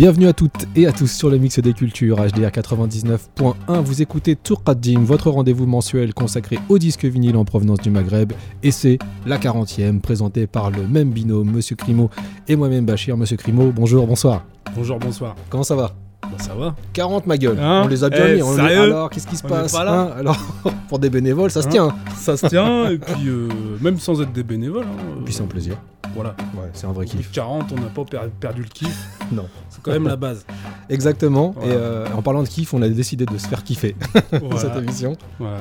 Bienvenue 0.00 0.28
à 0.28 0.32
toutes 0.32 0.66
et 0.76 0.86
à 0.86 0.92
tous 0.92 1.12
sur 1.12 1.28
le 1.28 1.36
mix 1.36 1.58
des 1.58 1.74
cultures 1.74 2.16
HDR 2.16 2.48
99.1. 2.48 3.82
Vous 3.82 4.00
écoutez 4.00 4.34
Tour 4.34 4.64
Qadim, 4.64 5.00
votre 5.04 5.28
rendez-vous 5.28 5.66
mensuel 5.66 6.14
consacré 6.14 6.58
au 6.70 6.78
disque 6.78 7.04
vinyle 7.04 7.36
en 7.36 7.44
provenance 7.44 7.80
du 7.80 7.90
Maghreb. 7.90 8.32
Et 8.62 8.70
c'est 8.70 8.98
la 9.26 9.36
40e, 9.36 10.00
présentée 10.00 10.46
par 10.46 10.70
le 10.70 10.86
même 10.88 11.10
binôme, 11.10 11.50
Monsieur 11.50 11.76
Crimo 11.76 12.08
et 12.48 12.56
moi-même 12.56 12.86
Bachir. 12.86 13.18
Monsieur 13.18 13.36
Crimo, 13.36 13.72
bonjour, 13.76 14.06
bonsoir. 14.06 14.46
Bonjour, 14.74 14.98
bonsoir. 14.98 15.36
Comment 15.50 15.64
ça 15.64 15.76
va? 15.76 15.92
Bah 16.22 16.28
ça 16.38 16.54
va. 16.54 16.74
40 16.94 17.26
ma 17.26 17.36
gueule. 17.36 17.58
Hein? 17.60 17.82
On 17.84 17.88
les 17.88 18.02
a 18.02 18.08
bien 18.08 18.24
Eh, 18.26 18.36
mis. 18.36 18.42
on 18.42 18.56
les- 18.56 18.62
Alors, 18.72 19.10
qu'est-ce 19.10 19.26
qui 19.26 19.36
se 19.36 19.44
On 19.44 19.48
passe 19.50 19.74
hein? 19.74 20.12
Alors, 20.16 20.38
pour 20.88 20.98
des 20.98 21.10
bénévoles, 21.10 21.50
ça 21.50 21.60
se 21.60 21.66
Hein? 21.66 21.70
tient. 21.72 21.88
Ça 22.16 22.38
se 22.38 22.46
tient, 22.46 22.88
et 22.88 22.96
puis 22.96 23.28
euh, 23.28 23.48
même 23.82 23.98
sans 23.98 24.18
être 24.22 24.32
des 24.32 24.44
bénévoles. 24.44 24.86
puis 25.26 25.34
c'est 25.34 25.42
un 25.42 25.46
plaisir. 25.46 25.76
Voilà. 26.14 26.30
Ouais, 26.54 26.68
c'est 26.72 26.86
un 26.86 26.92
vrai 26.92 27.04
de 27.06 27.10
kiff. 27.10 27.30
40, 27.32 27.72
on 27.72 27.76
n'a 27.76 27.86
pas 27.88 28.04
per- 28.04 28.30
perdu 28.40 28.62
le 28.62 28.68
kiff. 28.68 29.08
Non. 29.32 29.46
C'est 29.68 29.80
quand 29.82 29.92
même 29.92 30.08
la 30.08 30.16
base. 30.16 30.44
Exactement. 30.88 31.54
Voilà. 31.56 31.72
Et 31.72 31.76
euh, 31.76 32.06
en 32.16 32.20
parlant 32.22 32.42
de 32.42 32.48
kiff, 32.48 32.74
on 32.74 32.82
a 32.82 32.88
décidé 32.88 33.26
de 33.26 33.38
se 33.38 33.46
faire 33.46 33.62
kiffer 33.62 33.94
Voilà. 34.32 34.56
cette 34.58 34.76
émission. 34.76 35.16
Voilà. 35.38 35.58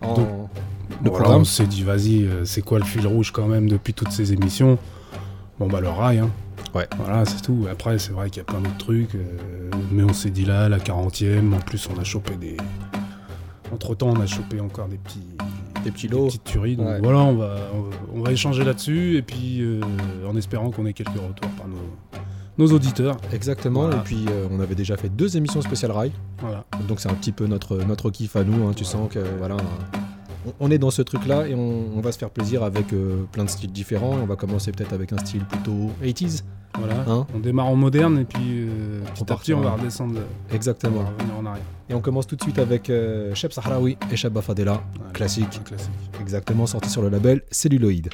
En- 0.00 0.14
Donc, 0.14 0.28
le 1.02 1.10
Voilà, 1.10 1.18
programme. 1.24 1.40
on 1.42 1.44
s'est 1.44 1.66
dit, 1.66 1.82
vas-y, 1.82 2.24
euh, 2.24 2.44
c'est 2.44 2.62
quoi 2.62 2.78
le 2.78 2.84
fil 2.84 3.06
rouge 3.06 3.30
quand 3.32 3.46
même 3.46 3.68
depuis 3.68 3.92
toutes 3.94 4.12
ces 4.12 4.32
émissions? 4.32 4.78
Bon, 5.58 5.66
bah 5.66 5.80
le 5.80 5.88
rail, 5.88 6.18
hein. 6.20 6.30
Ouais. 6.74 6.86
Voilà, 6.98 7.24
c'est 7.24 7.40
tout. 7.42 7.66
Après, 7.70 7.98
c'est 7.98 8.12
vrai 8.12 8.30
qu'il 8.30 8.38
y 8.38 8.40
a 8.40 8.44
plein 8.44 8.60
d'autres 8.60 8.76
trucs. 8.78 9.14
euh, 9.16 9.20
mais 9.90 10.04
on 10.04 10.12
s'est 10.12 10.30
dit 10.30 10.44
là, 10.44 10.68
la 10.68 10.78
40e, 10.78 11.52
en 11.54 11.58
plus, 11.58 11.88
on 11.94 11.98
a 12.00 12.04
chopé 12.04 12.36
des. 12.36 12.56
Entre 13.72 13.94
temps, 13.94 14.08
on 14.16 14.20
a 14.20 14.26
chopé 14.26 14.60
encore 14.60 14.88
des 14.88 14.96
petits. 14.98 15.20
Des 15.84 15.90
petits 15.90 16.08
des 16.08 16.16
lots. 16.16 16.26
petites 16.26 16.44
tueries. 16.44 16.76
Donc 16.76 16.86
Ouais. 16.86 17.00
voilà, 17.02 17.18
on 17.18 17.34
va, 17.36 17.56
on 18.14 18.20
va, 18.22 18.32
échanger 18.32 18.64
là-dessus. 18.64 19.16
Et 19.16 19.22
puis, 19.22 19.60
euh, 19.60 19.80
en 20.28 20.36
espérant 20.36 20.70
qu'on 20.70 20.86
ait 20.86 20.92
quelques 20.92 21.10
retours 21.10 21.50
par 21.56 21.68
nos, 21.68 21.76
nos 22.66 22.72
auditeurs. 22.74 23.16
Exactement. 23.32 23.82
Voilà. 23.82 23.98
Et 23.98 24.00
puis, 24.00 24.24
euh, 24.28 24.46
on 24.50 24.60
avait 24.60 24.74
déjà 24.74 24.96
fait 24.96 25.08
deux 25.08 25.36
émissions 25.36 25.62
spéciales 25.62 25.92
rail. 25.92 26.12
Voilà. 26.40 26.64
Donc 26.88 27.00
c'est 27.00 27.08
un 27.10 27.14
petit 27.14 27.32
peu 27.32 27.46
notre, 27.46 27.76
notre 27.78 28.10
kiff 28.10 28.34
à 28.36 28.44
nous, 28.44 28.66
hein, 28.66 28.72
tu 28.74 28.84
sens 28.84 29.08
que 29.12 29.20
voilà, 29.38 29.56
on, 30.46 30.52
on 30.60 30.70
est 30.70 30.78
dans 30.78 30.90
ce 30.90 31.02
truc-là 31.02 31.46
et 31.46 31.54
on, 31.54 31.96
on 31.96 32.00
va 32.00 32.10
se 32.12 32.18
faire 32.18 32.30
plaisir 32.30 32.62
avec 32.62 32.92
euh, 32.92 33.24
plein 33.32 33.44
de 33.44 33.50
styles 33.50 33.70
différents. 33.72 34.16
On 34.20 34.26
va 34.26 34.34
commencer 34.36 34.72
peut-être 34.72 34.92
avec 34.92 35.12
un 35.12 35.18
style 35.18 35.44
plutôt 35.44 35.90
80s. 36.02 36.42
Voilà. 36.78 37.04
Hein 37.08 37.26
on 37.34 37.38
démarre 37.38 37.66
en 37.66 37.76
moderne 37.76 38.18
et 38.18 38.24
puis 38.24 38.66
euh, 38.68 39.00
On 39.02 39.12
petit 39.12 39.22
à 39.22 39.26
part 39.26 39.40
petit, 39.40 39.54
on 39.54 39.60
va 39.60 39.72
redescendre. 39.72 40.20
On 40.50 40.54
Exactement. 40.54 41.02
va 41.02 41.08
revenir 41.10 41.36
en 41.38 41.46
arrière. 41.46 41.64
Et 41.90 41.94
on 41.94 42.00
commence 42.00 42.26
tout 42.26 42.36
de 42.36 42.42
suite 42.42 42.58
avec 42.58 42.90
euh, 42.90 43.34
Sheb 43.34 43.50
Sahraoui 43.52 43.96
et 44.10 44.16
Shabba 44.16 44.42
Fadela, 44.42 44.82
classique, 45.14 45.62
classique. 45.64 45.90
exactement 46.20 46.66
sorti 46.66 46.90
sur 46.90 47.02
le 47.02 47.08
label 47.08 47.42
Celluloid. 47.50 48.08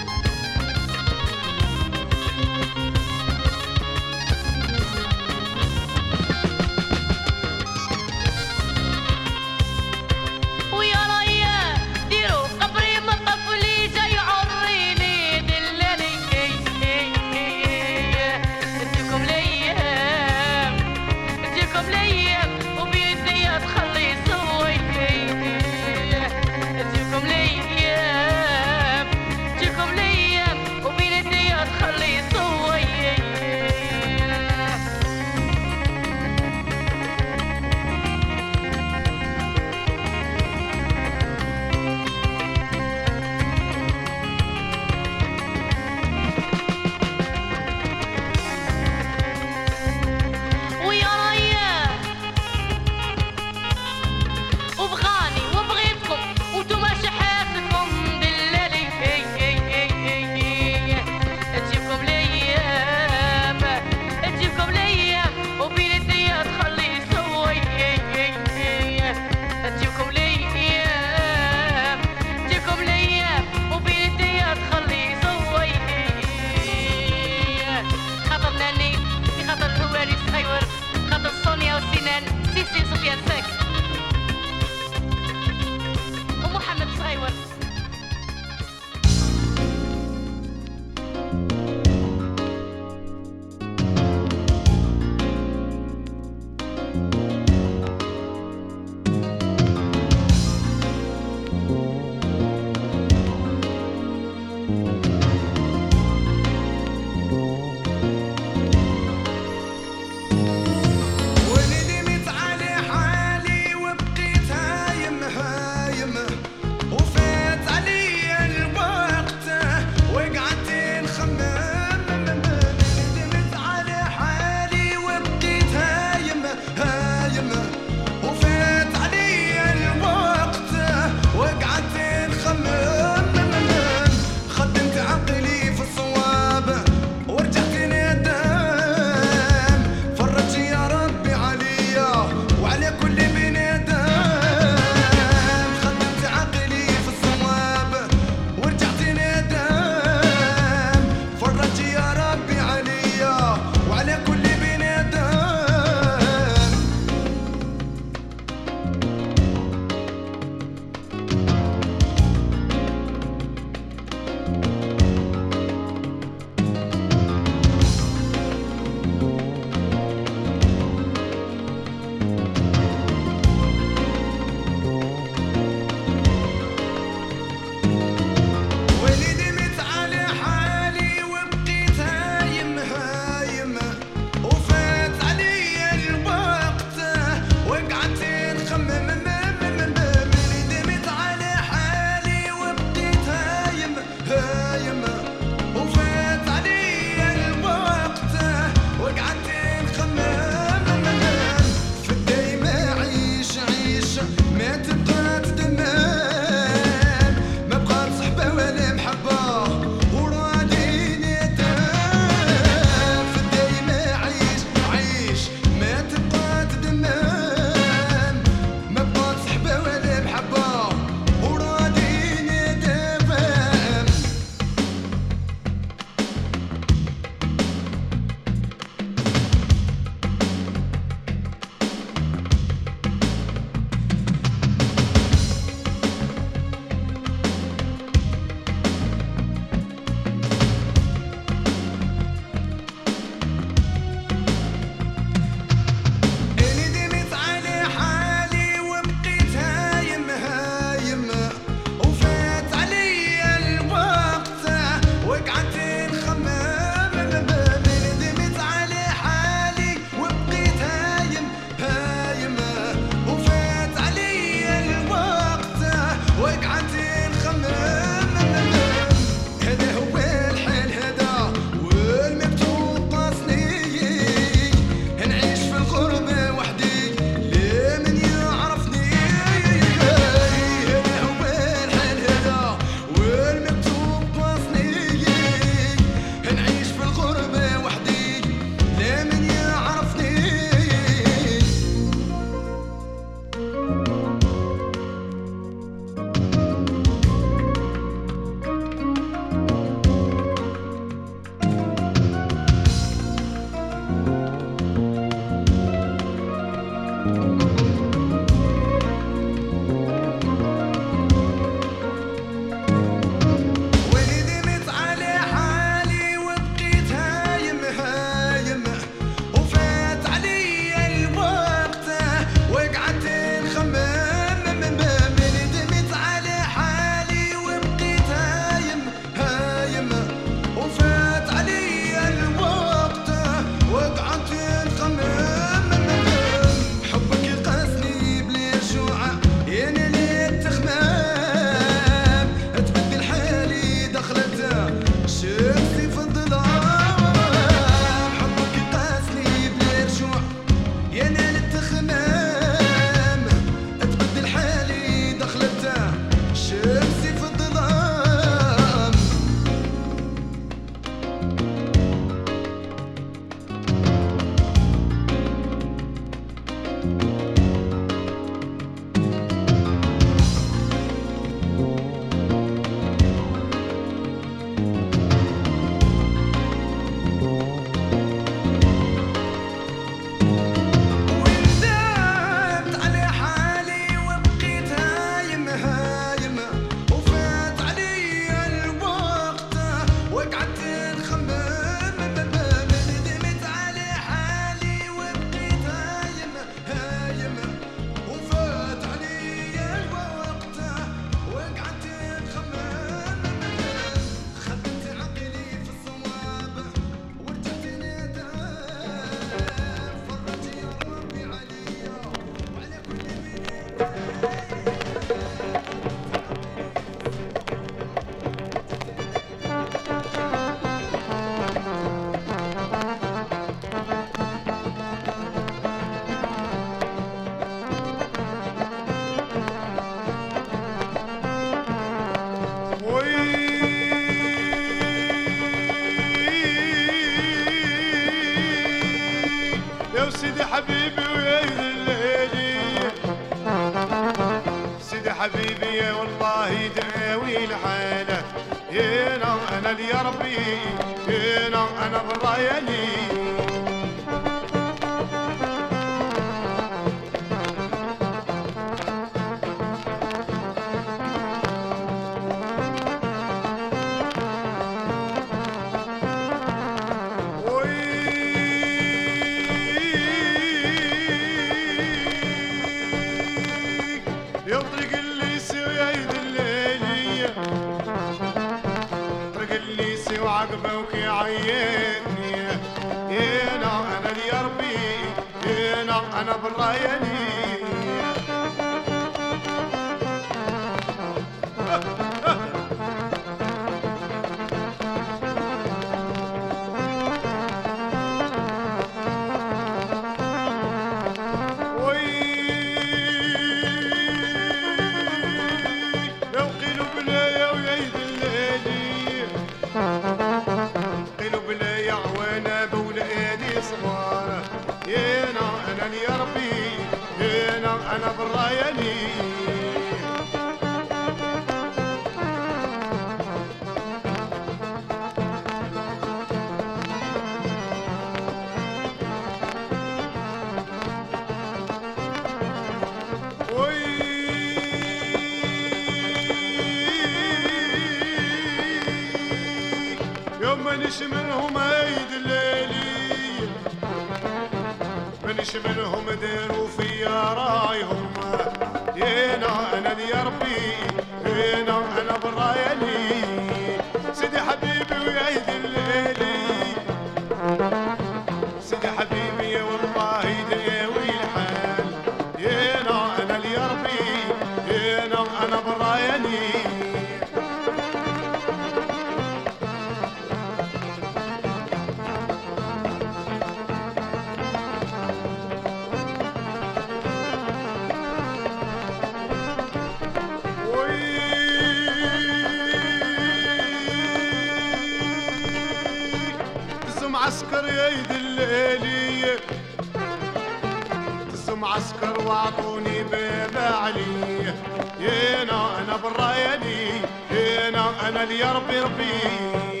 الفخر 592.23 592.47
واعطوني 592.47 593.23
بيب 593.23 593.77
علي 593.77 594.73
هنا 595.19 595.99
أنا 595.99 596.17
بالرايدي 596.17 597.11
هنا 597.51 598.27
أنا 598.29 598.43
اليربي 598.43 598.99
ربي 598.99 600.00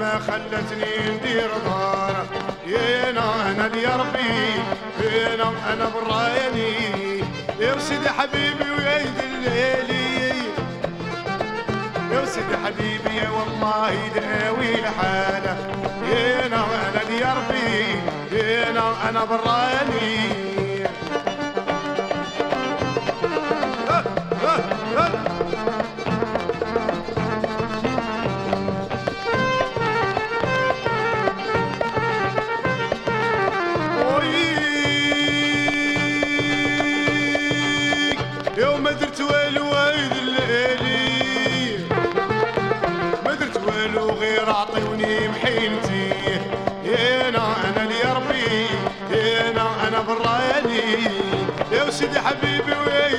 ما 0.00 0.18
خلتني 0.18 1.10
ندير 1.16 1.50
دار 1.66 2.26
ينا 2.66 3.50
أنا 3.50 3.76
يا 3.76 3.96
ربي 3.96 4.62
فينا 5.00 5.52
أنا 5.72 5.90
برايني 5.94 7.18
يا 7.60 7.78
سيدي 7.78 8.08
حبيبي 8.08 8.70
ويا 8.70 8.98
يد 8.98 9.18
الليلي 9.18 10.36
يا 12.12 12.24
سيدي 12.24 12.56
حبيبي 12.64 13.16
يا 13.16 13.28
والله 13.30 13.90
يداوي 13.90 14.74
الحالة. 14.74 15.56
ينا 16.12 16.64
أنا 16.64 17.02
يا 17.20 17.34
ربي 17.34 17.86
ينا 18.32 19.08
أنا 19.08 19.24
برايني 19.24 20.35
بحيلتي 45.42 46.12
هنا 46.84 47.56
أنا 47.68 47.82
اللي 47.82 48.02
ربي 48.16 48.66
هنا 49.10 49.88
أنا 49.88 50.00
بالرايلي 50.00 51.10
يا 51.72 51.90
سيدي 51.90 52.20
حبيبي 52.20 52.72
ويا 52.72 53.15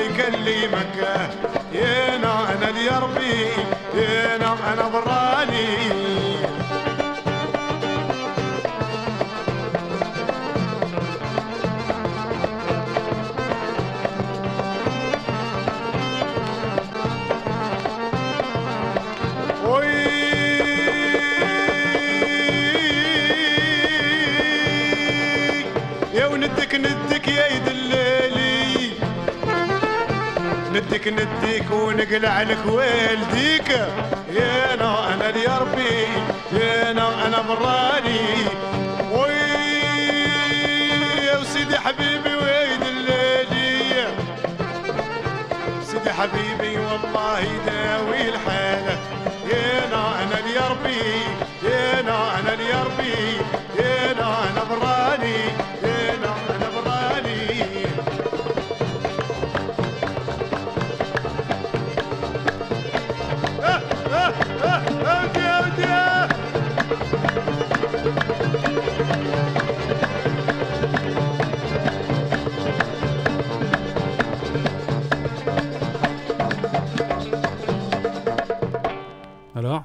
يكلمك 0.00 0.96
يا 1.72 2.18
نعم 2.18 2.44
أنا 2.46 2.68
اللي 2.68 2.88
ربي 2.88 3.46
ينا 3.94 4.36
نعم 4.38 4.56
أنا 4.72 4.88
براني 4.88 5.66
نديك 30.90 31.08
نديك 31.08 31.70
ونقلع 31.70 32.42
لك 32.42 32.66
والديك 32.66 33.68
يا 34.32 34.74
أنا 34.74 35.14
أنا 35.14 35.28
اللي 35.30 35.46
ربي 35.46 36.06
يا 36.52 36.90
أنا 36.90 37.26
أنا 37.26 37.40
براني. 37.42 38.20
وي 39.12 39.30
يا 41.26 41.38
وسيدي 41.38 41.78
حبيبي 41.78 42.34
ويد 42.34 42.82
الليلي. 42.82 44.08
سيدي 45.82 46.12
حبيبي 46.12 46.78
والله 46.78 47.40
يداوي 47.40 48.28
الحالة 48.28 48.98
يا 49.50 49.86
أنا 49.88 50.22
أنا 50.22 50.38
اللي 50.38 50.58
ربي 50.70 51.02
يا 51.62 52.00
أنا 52.00 52.38
أنا 52.38 52.52
اللي 52.54 52.72
ربي 52.72 53.36
يا 53.82 54.12
أنا 54.12 54.28
أنا 54.50 54.64
براني. 54.70 55.40
Alors 79.60 79.84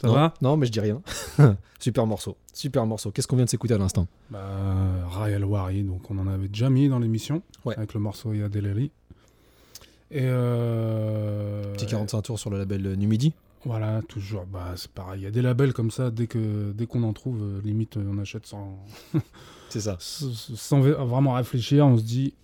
Ça 0.00 0.06
non, 0.06 0.14
va 0.14 0.34
Non, 0.42 0.56
mais 0.56 0.66
je 0.66 0.72
dis 0.72 0.80
rien. 0.80 1.00
super 1.80 2.06
morceau. 2.06 2.36
Super 2.52 2.86
morceau. 2.86 3.10
Qu'est-ce 3.10 3.26
qu'on 3.26 3.36
vient 3.36 3.44
de 3.44 3.50
s'écouter 3.50 3.74
à 3.74 3.78
l'instant? 3.78 4.06
Bah, 4.30 4.40
Wari, 5.44 5.82
donc 5.82 6.10
on 6.10 6.18
en 6.18 6.26
avait 6.28 6.48
déjà 6.48 6.70
mis 6.70 6.88
dans 6.88 6.98
l'émission, 6.98 7.42
Ouais. 7.64 7.76
avec 7.76 7.94
le 7.94 8.00
morceau 8.00 8.32
Yadeleli. 8.32 8.90
Et 10.10 10.20
euh, 10.22 11.72
Petit 11.74 11.86
45 11.86 12.22
tours 12.22 12.38
sur 12.38 12.50
le 12.50 12.58
label 12.58 12.94
Numidi. 12.94 13.32
Voilà, 13.64 14.00
toujours. 14.08 14.46
Bah, 14.46 14.72
c'est 14.76 14.90
pareil. 14.90 15.20
Il 15.20 15.24
y 15.24 15.26
a 15.26 15.30
des 15.30 15.42
labels 15.42 15.72
comme 15.72 15.90
ça, 15.90 16.10
dès 16.10 16.26
que 16.28 16.72
dès 16.72 16.86
qu'on 16.86 17.02
en 17.02 17.12
trouve, 17.12 17.42
euh, 17.42 17.60
limite, 17.64 17.96
euh, 17.96 18.08
on 18.10 18.18
achète 18.18 18.46
sans, 18.46 18.78
C'est 19.68 19.80
ça. 19.80 19.96
sans 20.00 20.80
vraiment 20.80 21.34
réfléchir. 21.34 21.84
On 21.86 21.98
se 21.98 22.02
dit. 22.04 22.34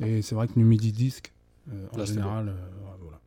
Et 0.00 0.22
c'est 0.22 0.34
vrai 0.34 0.48
que 0.48 0.52
Numidi 0.58 0.92
Disc, 0.92 1.30
euh, 1.70 1.86
en 1.92 1.98
Là, 1.98 2.04
général, 2.06 2.48
euh, 2.48 2.52
voilà. 3.02 3.20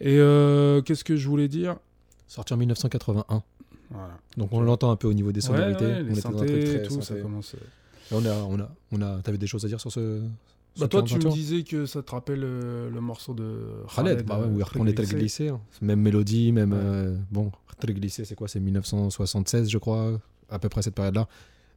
Et 0.00 0.18
euh, 0.18 0.82
qu'est-ce 0.82 1.04
que 1.04 1.16
je 1.16 1.28
voulais 1.28 1.48
dire? 1.48 1.76
Sorti 2.28 2.52
en 2.52 2.56
1981. 2.58 3.42
Voilà. 3.90 4.18
Donc 4.36 4.52
on 4.52 4.60
l'entend 4.60 4.90
un 4.90 4.96
peu 4.96 5.08
au 5.08 5.12
niveau 5.14 5.32
des 5.32 5.40
sonorités. 5.40 5.84
Ouais, 5.84 5.90
ouais, 5.92 6.00
on 6.02 6.12
les 6.12 6.18
était 6.18 6.28
dans 6.28 6.28
un 6.28 6.46
truc 6.46 6.48
synthés 6.50 6.64
très 6.64 6.76
et 6.78 6.82
tout, 6.82 7.00
ça 7.02 7.14
commence. 7.16 7.54
euh. 7.54 7.58
Et 8.10 8.14
On 8.14 8.24
a, 8.24 8.34
on 8.44 8.60
a, 8.60 8.70
on 8.92 9.02
a. 9.02 9.22
T'avais 9.22 9.38
des 9.38 9.46
choses 9.46 9.64
à 9.64 9.68
dire 9.68 9.80
sur 9.80 9.90
ce. 9.90 10.20
ce 10.74 10.80
Bah 10.80 10.88
toi, 10.88 11.02
tu 11.02 11.14
45 11.14 11.28
me 11.28 11.34
disais 11.34 11.62
que 11.62 11.86
ça 11.86 12.02
te 12.02 12.10
rappelle 12.10 12.42
euh, 12.44 12.90
le 12.90 13.00
morceau 13.00 13.32
de 13.34 13.60
Khaled, 13.94 14.24
bah 14.26 14.40
ouais, 14.40 14.46
où 14.46 14.56
il 14.56 14.60
euh, 14.60 14.64
reprenait 14.64 14.92
tel 14.94 15.06
Glissé. 15.06 15.48
hein. 15.48 15.60
Même 15.82 16.00
mélodie, 16.00 16.52
même. 16.52 16.72
Ouais. 16.72 16.78
euh, 16.80 17.16
bon, 17.30 17.50
tel 17.80 17.94
glissé, 17.94 18.24
c'est 18.24 18.34
quoi 18.34 18.46
C'est 18.48 18.60
1976, 18.60 19.68
je 19.70 19.78
crois, 19.78 20.20
à 20.50 20.58
peu 20.58 20.68
près 20.68 20.82
cette 20.82 20.94
période-là. 20.94 21.28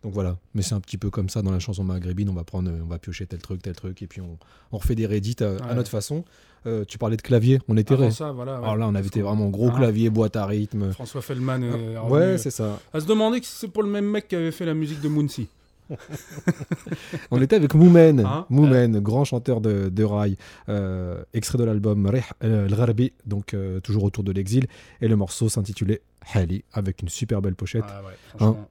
Donc 0.04 0.14
voilà, 0.14 0.38
mais 0.56 0.64
c'est 0.64 0.74
un 0.74 0.80
petit 0.80 0.98
peu 0.98 1.10
comme 1.12 1.30
ça 1.30 1.42
dans 1.44 1.52
la 1.52 1.60
chanson 1.60 1.84
maghrébine, 1.84 2.28
on 2.30 2.34
va 2.34 2.44
prendre, 2.44 2.72
on 2.72 2.88
va 2.88 2.98
piocher 2.98 3.28
tel 3.28 3.40
truc, 3.40 3.62
tel 3.62 3.76
truc, 3.76 4.02
et 4.02 4.08
puis 4.08 4.20
on, 4.20 4.38
on 4.72 4.78
refait 4.78 4.96
des 4.96 5.06
rédits 5.06 5.36
à, 5.42 5.76
notre 5.76 5.90
façon. 5.92 6.26
Euh, 6.66 6.86
tu 6.86 6.98
parlais 6.98 7.18
de 7.18 7.22
clavier, 7.22 7.60
on 7.68 7.78
était 7.78 7.94
Avant 7.94 8.12
ça, 8.12 8.32
voilà. 8.32 8.54
ouais. 8.60 8.64
Alors 8.64 8.78
là, 8.78 8.88
on 8.88 8.96
avait 8.96 9.08
été 9.08 9.22
vraiment 9.22 9.50
gros 9.50 9.70
Hein 9.70 9.78
clavier, 9.78 10.10
boîte 10.10 10.36
à 10.36 10.46
rythme. 10.46 10.92
François 10.92 11.22
Feldman 11.22 11.64
est 11.64 11.96
Ah, 11.96 12.06
ouais, 12.06 12.22
euh, 12.22 12.38
c'est 12.38 12.52
ça. 12.52 12.80
à 12.94 13.00
se 13.00 13.06
demander 13.06 13.40
si 13.42 13.52
c'est 13.52 13.68
pour 13.68 13.84
le 13.84 13.90
même 13.90 14.06
mec 14.06 14.28
qui 14.28 14.36
avait 14.36 14.52
fait 14.52 14.66
la 14.66 14.74
musique 14.74 15.02
de 15.02 15.08
Moonsie. 15.08 15.48
On 17.32 17.42
était 17.42 17.56
avec 17.56 17.74
Moumen, 17.74 18.20
Hein 18.22 18.46
Moumen, 18.50 19.00
grand 19.00 19.24
chanteur 19.26 19.62
de, 19.62 19.90
de 19.90 20.04
rail, 20.04 20.38
euh, 20.70 21.24
extrait 21.34 21.58
de 21.58 21.64
l'album 21.64 22.06
euh, 22.44 22.66
al-Gharbi, 22.66 23.14
donc 23.26 23.54
euh, 23.54 23.80
toujours 23.80 24.04
autour 24.04 24.24
de 24.24 24.32
l'exil, 24.32 24.68
et 25.02 25.08
le 25.08 25.16
morceau 25.16 25.50
s'intitulait 25.50 26.02
Hali, 26.34 26.64
avec 26.74 27.02
une 27.02 27.10
super 27.10 27.42
belle 27.42 27.56
pochette. 27.56 27.84
Ah 27.88 28.02
ouais, 28.04 28.14
franchement. 28.30 28.70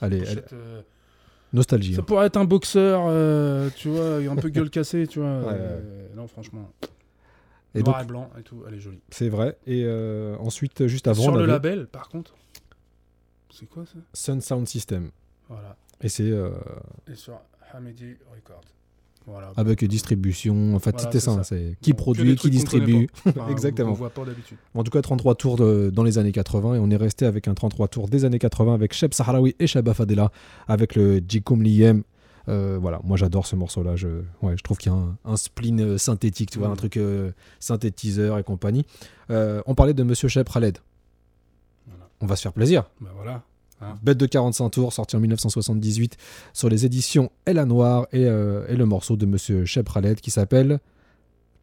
Allez, 0.00 0.22
euh, 0.52 0.82
nostalgie. 1.52 1.94
Ça 1.94 2.00
hein. 2.00 2.04
pourrait 2.04 2.26
être 2.26 2.36
un 2.36 2.44
boxeur, 2.44 3.04
euh, 3.06 3.70
tu 3.76 3.88
vois, 3.88 4.16
un 4.18 4.36
peu 4.36 4.48
gueule 4.50 4.70
cassée, 4.70 5.06
tu 5.06 5.20
vois. 5.20 5.40
Ouais, 5.40 5.54
euh, 5.54 6.08
Non, 6.14 6.26
franchement. 6.28 6.70
Et 7.74 7.82
noir 7.82 7.96
donc, 7.96 8.04
et 8.04 8.06
blanc 8.06 8.30
et 8.38 8.42
tout, 8.42 8.62
elle 8.66 8.74
est 8.74 8.80
jolie. 8.80 9.00
c'est 9.10 9.28
vrai. 9.28 9.58
Et 9.66 9.84
euh, 9.84 10.36
ensuite, 10.38 10.86
juste 10.86 11.06
avant, 11.06 11.22
Sur 11.22 11.36
le 11.36 11.46
label, 11.46 11.86
par 11.86 12.08
contre, 12.08 12.34
c'est 13.50 13.66
quoi 13.66 13.84
ça? 13.84 13.98
Sun 14.14 14.40
Sound 14.40 14.66
System. 14.66 15.10
Voilà. 15.48 15.76
Et 16.00 16.08
c'est 16.08 16.30
euh, 16.30 16.50
Et 17.10 17.14
sur 17.14 17.40
Hamidi 17.72 18.16
Records. 18.34 18.64
Voilà. 19.30 19.52
avec 19.56 19.84
distribution, 19.84 20.74
en 20.74 20.78
fait, 20.78 20.92
Voilà, 20.92 21.06
c'était 21.10 21.20
ça. 21.20 21.42
c'est 21.44 21.76
qui 21.82 21.92
produit, 21.92 22.34
qui 22.36 22.48
distribue. 22.50 23.08
Enfin, 23.26 23.46
Exactement. 23.50 23.90
On 23.90 23.94
voit 23.94 24.10
pas 24.10 24.24
d'habitude. 24.24 24.56
En 24.74 24.82
tout 24.82 24.90
cas, 24.90 25.02
33 25.02 25.34
tours 25.34 25.56
de- 25.56 25.90
dans 25.92 26.02
les 26.02 26.16
années 26.18 26.32
80 26.32 26.74
et 26.76 26.78
on 26.78 26.88
est 26.90 26.96
resté 26.96 27.26
avec 27.26 27.46
un 27.46 27.54
33 27.54 27.88
tours 27.88 28.08
des 28.08 28.24
années 28.24 28.38
80 28.38 28.72
avec 28.74 28.94
Sheb 28.94 29.12
Sahraoui 29.12 29.54
et 29.58 29.66
Shaba 29.66 29.92
Fadela 29.94 30.30
avec 30.66 30.94
le 30.94 31.20
Jikum 31.28 31.62
Liyem. 31.62 32.02
Euh, 32.48 32.78
voilà, 32.80 32.98
moi 33.04 33.18
j'adore 33.18 33.46
ce 33.46 33.54
morceau-là. 33.56 33.94
Je, 33.96 34.08
ouais, 34.40 34.56
je 34.56 34.62
trouve 34.62 34.78
qu'il 34.78 34.90
y 34.90 34.94
a 34.94 34.98
un, 34.98 35.18
un 35.26 35.36
spleen 35.36 35.80
euh, 35.82 35.98
synthétique, 35.98 36.50
tu 36.50 36.58
vois, 36.58 36.68
un 36.68 36.76
truc 36.76 36.96
euh, 36.96 37.30
synthétiseur 37.60 38.38
et 38.38 38.42
compagnie. 38.42 38.86
Euh, 39.30 39.60
on 39.66 39.74
parlait 39.74 39.92
de 39.92 40.02
Monsieur 40.02 40.28
Sheb 40.28 40.48
Khaled. 40.48 40.78
Voilà. 41.86 42.08
On 42.22 42.26
va 42.26 42.36
se 42.36 42.42
faire 42.42 42.54
plaisir. 42.54 42.84
Bah 43.02 43.10
voilà. 43.14 43.42
Bête 44.02 44.18
de 44.18 44.26
45 44.26 44.70
tours, 44.70 44.92
sorti 44.92 45.16
en 45.16 45.20
1978 45.20 46.16
sur 46.52 46.68
les 46.68 46.84
éditions 46.84 47.30
Ella 47.46 47.64
Noir 47.64 48.06
et, 48.12 48.24
euh, 48.24 48.66
et 48.68 48.76
le 48.76 48.86
morceau 48.86 49.16
de 49.16 49.26
Monsieur 49.26 49.64
Sheb 49.64 49.88
Khaled 49.88 50.20
qui 50.20 50.30
s'appelle 50.30 50.80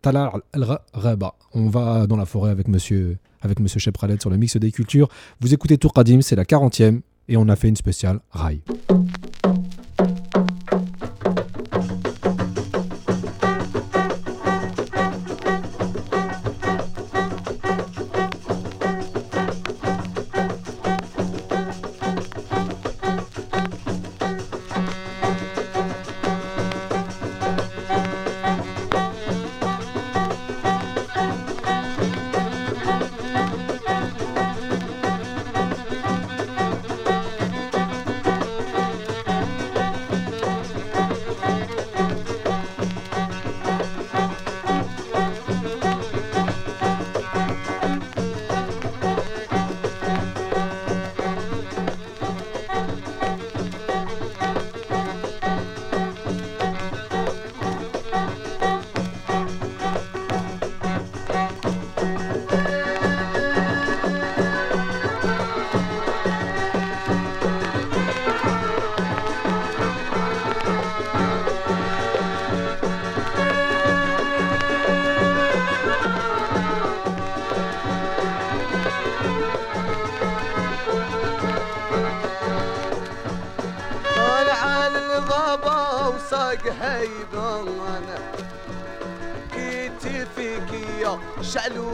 Talar 0.01 0.39
al-Raba. 0.53 1.35
On 1.53 1.69
va 1.69 2.07
dans 2.07 2.17
la 2.17 2.25
forêt 2.25 2.51
avec 2.51 2.67
Monsieur, 2.67 3.17
avec 3.41 3.59
Monsieur 3.59 3.79
Sheb 3.79 3.97
Khaled 3.97 4.21
sur 4.21 4.29
le 4.29 4.37
mix 4.37 4.55
des 4.57 4.71
cultures. 4.71 5.09
Vous 5.41 5.53
écoutez 5.53 5.77
Tour 5.77 5.93
Qadim, 5.93 6.21
c'est 6.21 6.35
la 6.35 6.45
40e 6.45 7.01
et 7.27 7.37
on 7.37 7.49
a 7.49 7.55
fait 7.55 7.67
une 7.69 7.75
spéciale 7.75 8.19
rail. 8.31 8.61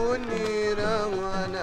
شعلو 0.02 0.14
النيران 0.14 1.54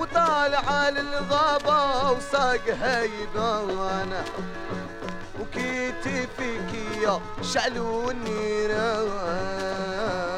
وطالع 0.00 0.88
الضبا 0.88 2.10
وساق 2.10 2.64
هيبانا 2.82 4.24
وكتفك 5.40 6.70
يا 7.02 7.20
شعلو 7.42 8.10
النيران 8.10 9.08
راه 9.10 10.35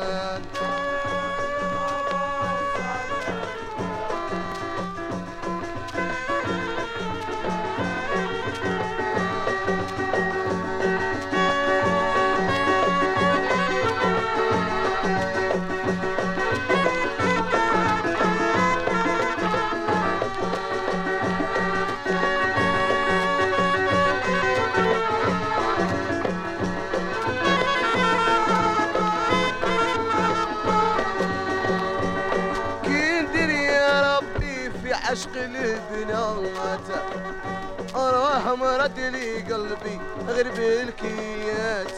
مرد 38.88 38.98
لي 38.98 39.42
قلبي 39.52 40.00
غير 40.28 40.50
بالكيات. 40.50 41.92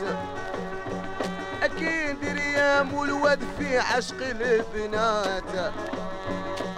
أكيد 1.62 2.16
ريام 2.24 2.94
والواد 2.94 3.40
في 3.58 3.78
عشق 3.78 4.16
البنات. 4.20 5.72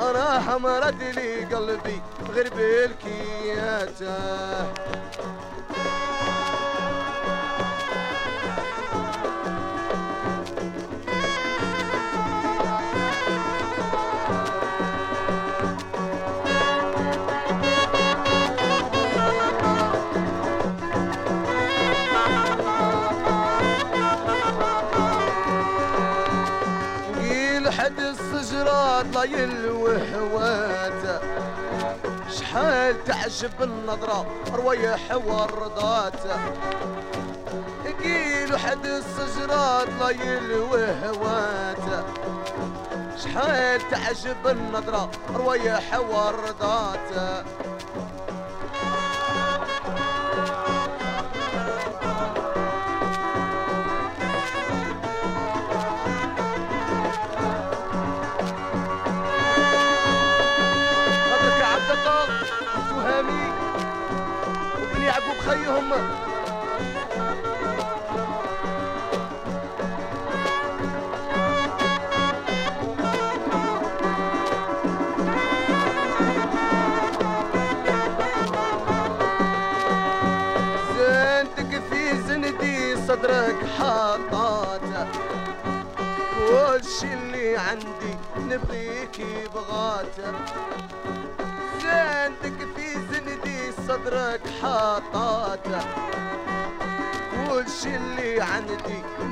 راه 0.00 0.58
مرد 0.58 1.02
لي 1.02 1.44
قلبي 1.44 2.02
غير 2.34 2.54
بالكيات. 2.54 4.02
لا 29.22 29.38
يلوهوات 29.38 31.22
شحال 32.30 33.04
تعجب 33.04 33.62
النظرة 33.62 34.26
روايح 34.54 35.16
وردات 35.26 36.22
قيل 38.02 38.58
حد 38.58 38.86
السجرات 38.86 39.88
لا 40.00 40.10
يلوهوات 40.10 42.04
شحال 43.24 43.80
تعجب 43.90 44.46
النظرة 44.46 45.10
روايح 45.34 45.98
وردات 45.98 47.44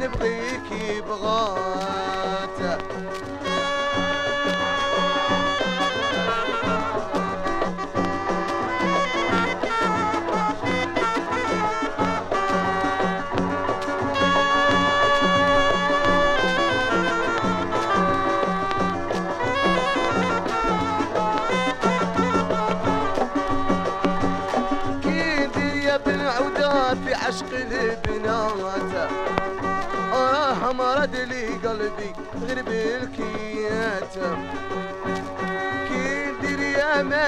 نبغيك 0.01 1.03
بغات 1.09 1.70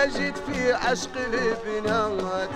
ماجد 0.02 0.36
في 0.36 0.72
عشق 0.72 1.10
البنات 1.16 2.50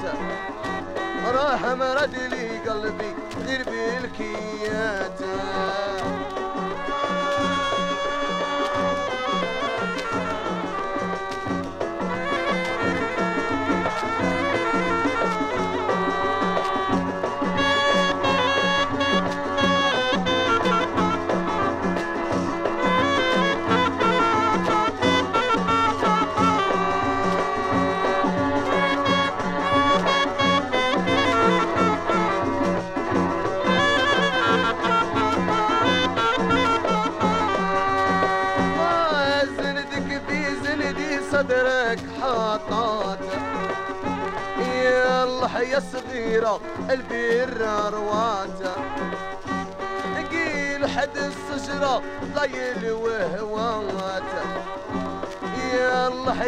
راه 1.26 1.74
مرد 1.74 2.14
لي 2.14 2.58
قلبي 2.58 3.14
غير 3.46 3.64
بالكيات 3.64 5.20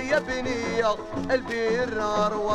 يا 0.08 0.18
بنية 0.18 0.94
البير 1.30 1.96
روات 1.96 2.47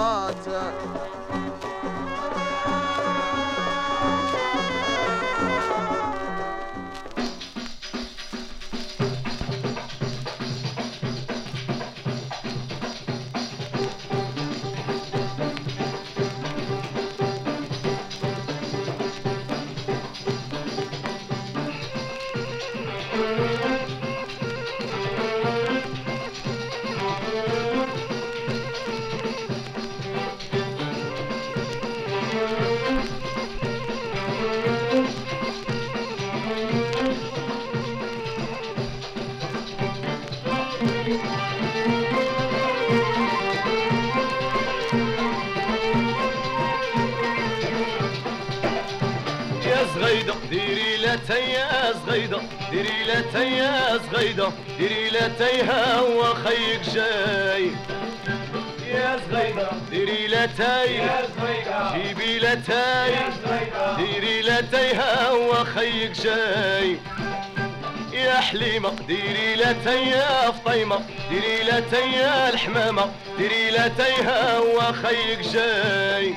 ديري 55.40 55.52
لاتاي 55.52 55.89
ها 55.89 56.02
وخيك 56.02 56.82
جاي. 56.94 57.72
يا 58.88 59.20
زغيدة 59.32 59.70
ديري 59.92 60.28
لاتاي 60.28 61.02
جيبي 61.94 62.40
لاتاي 62.40 63.16
ديري 63.98 64.42
لاتاي 64.42 64.62
ها 64.62 65.32
وخيك 65.32 66.12
جاي. 66.12 66.98
يا 68.14 68.34
حليمة 68.34 68.92
ديري 69.08 69.56
تيا 69.74 70.52
فطيمة. 70.52 71.00
ديري 71.30 71.64
تيا 71.80 72.50
الحمامة. 72.50 73.06
ديري 73.38 73.70
لاتاي 73.72 73.88
ها 73.88 74.60
وخيك 74.60 75.40
جاي. 75.40 76.34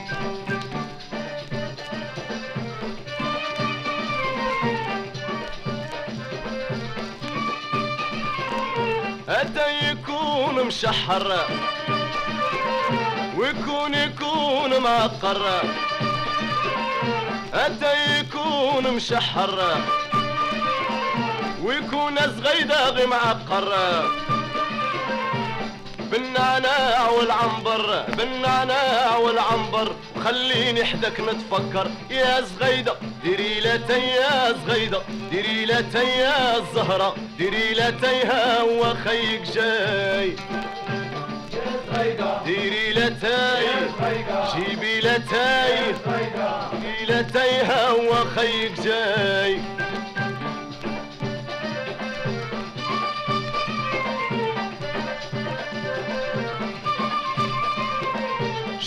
هدا 9.28 9.90
يكون 9.90 10.66
مشحر 10.66 11.46
ويكون 13.36 13.94
يكون 13.94 14.78
معقر. 14.78 15.60
حتى 17.54 18.20
يكون 18.20 18.94
مشحر 18.94 19.80
ويكون 21.62 22.16
صغيدة 22.16 23.06
معقر. 23.06 23.72
بالنعناع 25.98 27.10
والعنبر 27.10 28.04
بالنعناع 28.08 29.16
والعنبر. 29.16 29.92
خليني 30.26 30.84
حدك 30.84 31.20
نتفكر. 31.20 31.90
يا 32.10 32.40
زغيدة 32.40 32.94
ديري 33.24 33.60
لتي 33.60 34.00
يا 34.00 34.52
زغيدة. 34.52 35.00
ديري 35.30 35.64
لاتاي 35.64 36.18
يا 36.18 36.56
الزهرة 36.56 37.14
ديري 37.38 37.70
لاتاي 37.74 38.40
ها 38.40 38.62
وخيك 38.62 39.42
جاي. 39.54 40.36
ديري 42.44 42.92
لاتاي 42.92 43.66
جيبي 44.54 45.00
لاتاي 45.00 45.94
جيبي 46.72 47.12
لاتاي 47.12 47.71
ها 47.71 47.90
وخيك 47.90 48.80
جاي. 48.80 49.60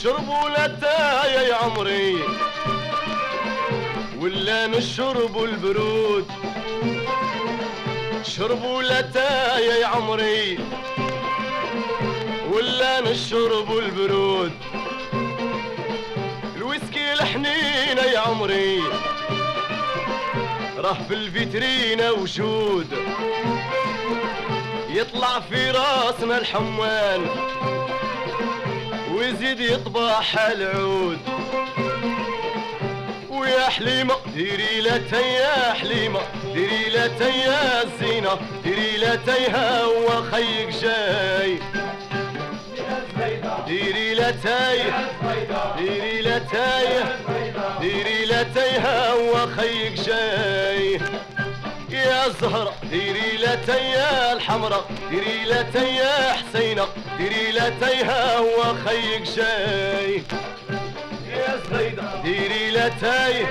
شربوا 0.03 0.49
لاتاي 0.49 1.18
يا 1.18 1.41
يا 1.41 1.55
عمري. 1.55 2.23
ولا 4.19 4.67
نشربوا 4.67 5.47
البرود. 5.47 6.27
شربوا 8.23 8.83
لتايا 8.83 9.75
يا 9.75 9.87
عمري. 9.87 10.59
ولا 12.51 13.01
نشربوا 13.01 13.81
البرود. 13.81 14.51
الويسكي 16.55 17.13
الحنينة 17.13 18.01
يا 18.01 18.19
عمري. 18.19 18.81
راه 20.77 20.97
في 21.07 21.13
الفيترينة 21.13 22.11
وجود 22.11 22.87
يطلع 24.89 25.39
في 25.39 25.71
راسنا 25.71 26.37
الحموان. 26.37 27.49
ويزيد 29.19 29.59
يطبح 29.59 30.39
العود. 30.39 31.17
ويا 33.29 33.69
حليمة 33.69 34.13
ديري 34.35 34.81
لاتاي 34.81 35.33
يا 35.33 35.73
حليمة 35.73 36.19
ديري 36.53 36.89
لاتاي 36.89 37.39
يا 37.39 37.83
الزينة 37.83 38.37
ديري 38.63 38.97
لاتاي 38.97 39.63
ها 39.63 39.85
وخيك 39.85 40.69
جاي. 40.69 41.59
ديري 43.67 44.13
لاتاي 44.13 44.91
ديري 45.77 46.21
لاتاي 46.21 47.03
ديري 47.81 48.25
لاتاي 48.25 48.91
ها 48.91 49.13
وخيك 49.13 49.93
جاي. 49.93 50.99
يا 51.91 52.29
زهرة 52.41 52.73
ديري 52.89 53.37
لاتاي 53.37 54.09
يا 54.09 54.33
الحمرة 54.33 54.85
ديري 55.09 55.43
لاتاي 55.45 56.11
يا 56.11 56.33
حسينة 56.33 56.85
ديري 57.17 57.51
لاتاي 57.51 58.17
ها 58.17 58.39
وخيك 58.39 59.23
جاي 59.35 60.23
يا 61.29 61.59
زغيدة 61.69 62.21
ديري 62.23 62.71
لتي 62.71 63.45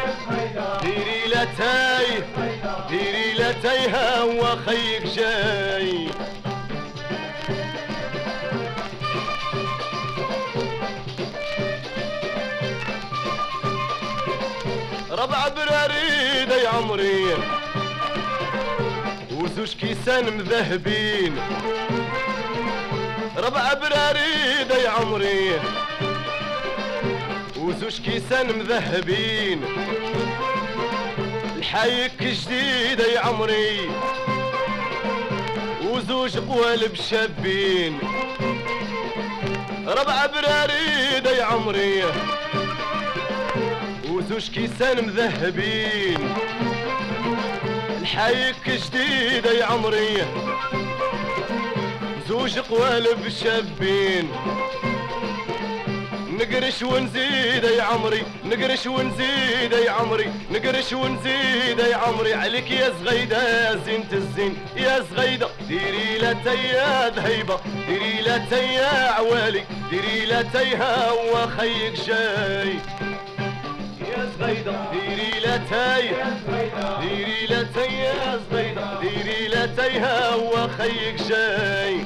ديري 0.82 1.22
لتي 1.26 2.22
ديري 2.90 3.32
لتيها 3.32 4.22
وخيك 4.22 5.06
جاي 5.06 6.08
ربع 15.10 15.48
براريدة 15.48 16.56
يا 16.56 16.68
عمري. 16.68 17.24
وزوج 19.58 19.74
كيسان 19.74 20.36
مذهبين. 20.36 21.36
ربع 23.36 23.74
براريدة 23.74 24.76
يا 24.84 24.90
عمري. 24.90 25.60
وزوج 27.56 28.00
كيسان 28.00 28.58
مذهبين. 28.58 29.60
الحايك 31.56 32.22
جديدة 32.22 33.06
يا 33.06 33.20
عمري. 33.20 33.90
وزوج 35.84 36.38
قوالب 36.38 36.94
شابين 36.94 37.98
ربع 39.86 40.26
براريدة 40.26 41.30
يا 41.30 41.44
عمري. 41.44 42.04
وزوج 44.08 44.50
كيسان 44.50 45.06
مذهبين. 45.06 46.34
الحايك 48.08 48.56
جديدة 48.68 49.52
يا 49.52 49.64
عمري. 49.64 50.24
زوج 52.28 52.58
قوالب 52.58 53.28
شابين 53.28 54.28
نقرش 56.30 56.82
ونزيد 56.82 57.64
يا 57.64 57.82
عمري 57.82 58.22
نقرش 58.44 58.86
ونزيد 58.86 59.72
يا 59.72 59.90
عمري 59.90 60.32
نقرش 60.50 60.92
ونزيد 60.92 61.78
يا 61.78 61.96
عمري. 61.96 62.34
عليك 62.34 62.70
يا 62.70 62.92
زغيدة 63.04 63.74
زينة 63.84 64.12
الزين 64.12 64.56
يا 64.76 65.04
زغيدة 65.10 65.48
ديري 65.68 66.18
لتي 66.18 66.64
يا 66.64 67.08
ذهيبة 67.08 67.60
ديري 67.88 68.20
لتي 68.20 68.74
يا 68.74 69.10
عوالي 69.10 69.64
ديري 69.90 70.26
لتيها 70.26 71.12
وخيك 71.12 72.00
جاي. 72.06 72.74
يا 74.40 74.44
زغيدة 74.44 74.90
ديري 74.92 75.30
لتي 75.40 76.14
ديري 77.00 77.46
لتي 77.46 77.94
يا 77.98 78.40
زغيدة 78.50 79.00
ديري 79.00 79.48
لتيها 79.48 80.34
وخيك 80.34 81.22
جاي 81.28 82.00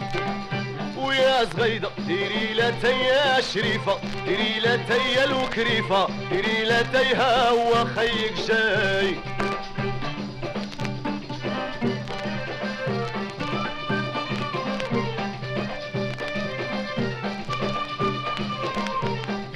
ويا 0.97 1.45
زغيدة 1.45 1.89
ديري 2.07 2.55
لتي 2.55 3.01
يا 3.01 3.41
شريفة 3.41 3.99
ديري 4.27 4.61
لتي 4.61 5.25
الوكريفة 5.25 6.07
ديري 6.31 6.65
لتيها 6.65 7.51
وخيك 7.51 8.35
جاي 8.49 9.17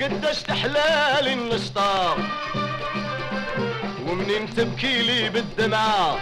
قداش 0.01 0.43
تحلال 0.43 1.29
النشطة 1.29 2.17
ومنين 4.27 4.55
تبكي 4.55 5.03
لي 5.03 5.29
بالدمعة 5.29 6.19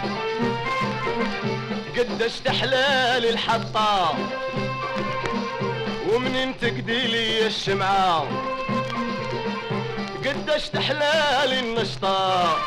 قداش 1.97 2.39
تحلال 2.39 3.25
الحطة. 3.25 4.15
ومنين 6.09 6.57
تقدي 6.57 7.07
لي 7.07 7.47
الشمعة. 7.47 8.27
قداش 10.25 10.69
تحلال 10.69 11.53
النشطة. 11.53 12.57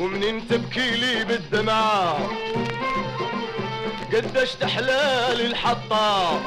ومنين 0.00 0.48
تبكي 0.48 0.90
لي 0.90 1.24
بالدمعة 1.24 2.18
قداش 4.12 4.54
تحلال 4.54 5.40
الحطة. 5.40 6.40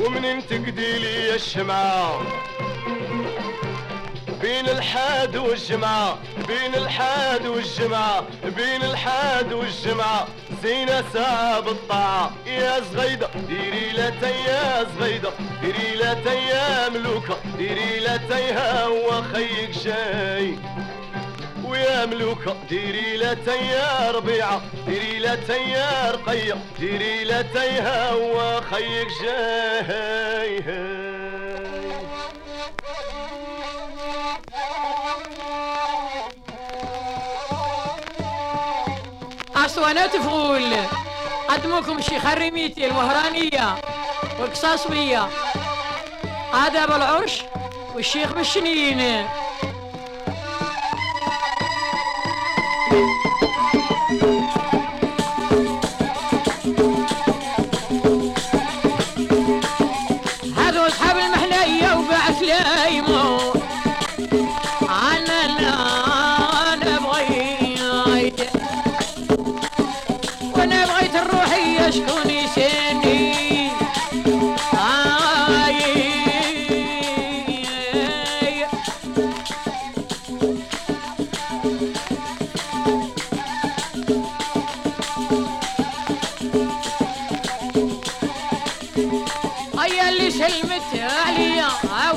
ومنين 0.00 0.46
تقدي 0.46 0.98
لي 0.98 1.34
الشمعة. 1.34 2.45
بين 4.42 4.68
الحاد 4.68 5.36
والجمعة 5.36 6.18
بين 6.48 6.74
الحاد 6.74 7.46
والجمعة 7.46 8.24
بين 8.44 8.82
الحاد 8.82 9.52
والجمعة 9.52 10.28
زينة 10.62 11.04
ساعة 11.12 11.60
بالطاعة 11.60 12.32
يا 12.46 12.80
زغيدة 12.80 13.28
ديري 13.48 13.90
لتي 13.92 14.30
يا 14.48 14.86
زغيدة. 14.98 15.30
ديري 15.62 15.94
لتي 15.96 16.48
يا 16.48 16.88
ملوكة. 16.88 17.36
ديري 17.58 17.98
لتيها 18.00 18.86
وخيك 18.86 19.70
جاي 19.84 20.58
ويا 21.64 22.06
ملوكة 22.06 22.56
ديري 22.68 23.16
لتي 23.16 23.66
يا 23.70 24.10
ربيعة. 24.10 24.62
ديري 24.86 25.18
لتي 25.18 25.70
يا 25.70 26.10
رقية. 26.10 26.56
ديري 26.80 27.24
لتيها 27.24 28.12
وخيك 28.14 29.08
جاي 29.22 30.60
اسطوانات 39.76 40.16
فغول 40.16 40.76
قدمكم 41.48 41.98
الشيخ 41.98 42.26
الرميتي 42.26 42.86
الوهرانية 42.86 43.76
والقصاصوية 44.40 45.28
آداب 46.54 46.90
العرش 46.90 47.42
والشيخ 47.94 48.32
بالشنين. 48.32 49.26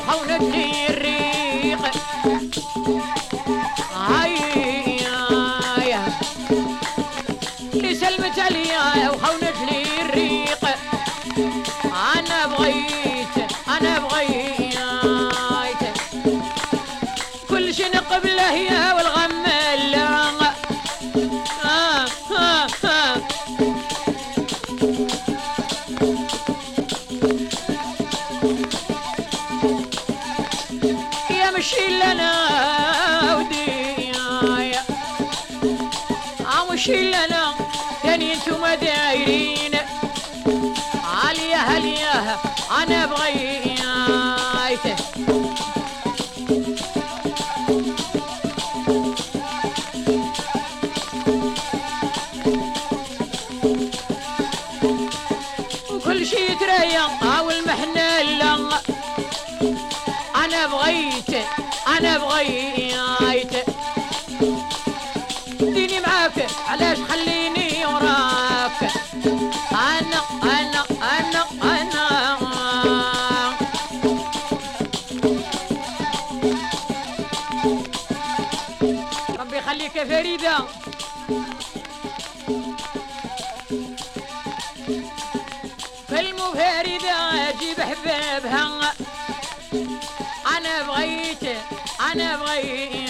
حول 0.10 0.32
الدير 0.32 0.99
أنا 92.14 92.36
بغيت 92.38 93.04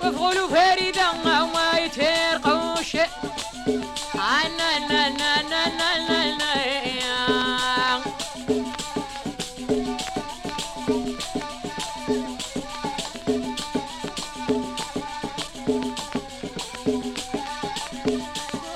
وفغلو 0.00 0.48
فريدة 0.48 1.10
وما 1.10 1.78
يتفرقوش. 1.78 2.96
أنا 4.14 4.76
أنا 4.76 5.06
أنا 5.06 5.40
أنا 5.40 5.64
أنا 5.66 6.22
أنا 6.24 6.52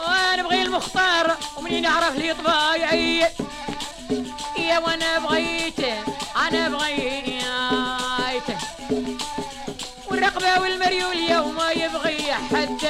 وأنا 0.08 0.42
بغي 0.42 0.62
المختار 0.62 1.36
ومنين 1.56 1.82
نعرف 1.82 2.16
لي 2.16 2.34
طبايعي؟ 2.34 3.20
يا 4.58 4.78
وأنا 4.78 5.18
بغيت 5.18 5.80
أنا 6.48 6.68
بغيت 6.68 7.25
والمريول 10.60 11.16
يوم 11.30 11.54
ما 11.56 11.70
يبغي 11.70 12.32
حد 12.34 12.80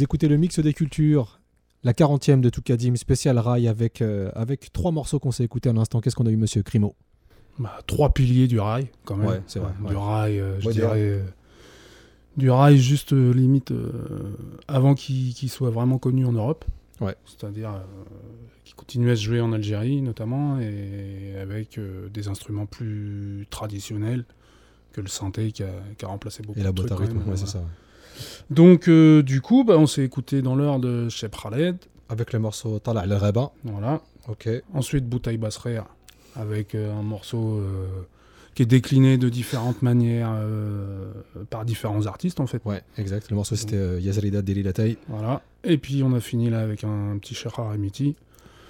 Vous 0.00 0.04
écoutez 0.04 0.28
le 0.28 0.38
mix 0.38 0.58
des 0.58 0.72
cultures, 0.72 1.40
la 1.84 1.92
40e 1.92 2.40
de 2.40 2.48
Toukadim, 2.48 2.96
spécial 2.96 3.38
rail 3.38 3.68
avec, 3.68 4.00
euh, 4.00 4.30
avec 4.34 4.72
trois 4.72 4.92
morceaux 4.92 5.18
qu'on 5.18 5.30
s'est 5.30 5.44
écoutés 5.44 5.68
à 5.68 5.74
l'instant. 5.74 6.00
Qu'est-ce 6.00 6.16
qu'on 6.16 6.24
a 6.24 6.30
eu, 6.30 6.38
monsieur 6.38 6.62
Crimo 6.62 6.94
Bah, 7.58 7.78
trois 7.86 8.08
piliers 8.14 8.48
du 8.48 8.58
rail, 8.58 8.88
quand 9.04 9.16
même. 9.18 9.28
Ouais, 9.28 9.42
c'est 9.46 9.58
vrai, 9.58 9.72
Du 9.86 9.94
rail, 9.96 10.38
euh, 10.40 10.58
je 10.58 10.68
Ouais, 10.68 10.72
dirais. 10.72 11.00
euh, 11.00 11.22
du 12.38 12.48
rail 12.50 12.78
juste 12.78 13.12
euh, 13.12 13.30
limite 13.34 13.72
euh, 13.72 13.90
avant 14.68 14.94
qu'il 14.94 15.34
qu'il 15.34 15.50
soit 15.50 15.68
vraiment 15.68 15.98
connu 15.98 16.24
en 16.24 16.32
Europe. 16.32 16.64
Ouais. 17.02 17.14
C'est-à-dire 17.26 17.68
euh, 17.74 17.80
qui 18.64 18.72
continuait 18.72 19.12
à 19.12 19.16
se 19.16 19.22
jouer 19.24 19.42
en 19.42 19.52
Algérie 19.52 20.00
notamment 20.00 20.58
et 20.60 21.34
avec 21.38 21.76
euh, 21.76 22.08
des 22.08 22.28
instruments 22.28 22.64
plus 22.64 23.46
traditionnels 23.50 24.24
que 24.94 25.02
le 25.02 25.08
synthé 25.08 25.52
qui 25.52 25.62
a, 25.62 25.68
qui 25.98 26.06
a 26.06 26.08
remplacé 26.08 26.42
beaucoup 26.42 26.58
Et 26.58 26.62
la 26.62 26.72
boîte 26.72 26.90
à 26.90 26.96
rythme, 26.96 27.20
c'est 27.36 27.46
ça. 27.46 27.62
Donc 28.50 28.88
euh, 28.88 29.22
du 29.22 29.40
coup, 29.40 29.64
bah, 29.64 29.76
on 29.78 29.86
s'est 29.86 30.04
écouté 30.04 30.42
dans 30.42 30.54
l'heure 30.54 30.78
de 30.78 31.08
Shep 31.08 31.36
Khaled. 31.40 31.76
Avec 32.08 32.32
le 32.32 32.40
morceau 32.40 32.78
Tala 32.80 33.02
al 33.02 33.12
Reba. 33.12 33.52
Voilà. 33.62 34.00
Ok. 34.28 34.48
Ensuite, 34.74 35.08
Boutaï 35.08 35.36
Basrer, 35.38 35.78
avec 36.34 36.74
euh, 36.74 36.92
un 36.92 37.02
morceau 37.02 37.58
euh, 37.58 37.86
qui 38.54 38.62
est 38.62 38.66
décliné 38.66 39.16
de 39.16 39.28
différentes 39.28 39.82
manières 39.82 40.32
euh, 40.32 41.12
par 41.50 41.64
différents 41.64 42.06
artistes, 42.06 42.40
en 42.40 42.46
fait. 42.46 42.60
Ouais, 42.64 42.82
exact. 42.98 43.30
Le 43.30 43.36
morceau 43.36 43.54
c'était 43.54 43.76
euh, 43.76 44.00
Yazrida 44.00 44.42
Deli 44.42 44.62
Latay. 44.64 44.96
Voilà. 45.08 45.42
Et 45.62 45.78
puis, 45.78 46.02
on 46.02 46.12
a 46.12 46.20
fini 46.20 46.50
là 46.50 46.60
avec 46.60 46.82
un 46.82 47.16
petit 47.18 47.34
Shekhar 47.34 47.72
Emiti. 47.74 48.16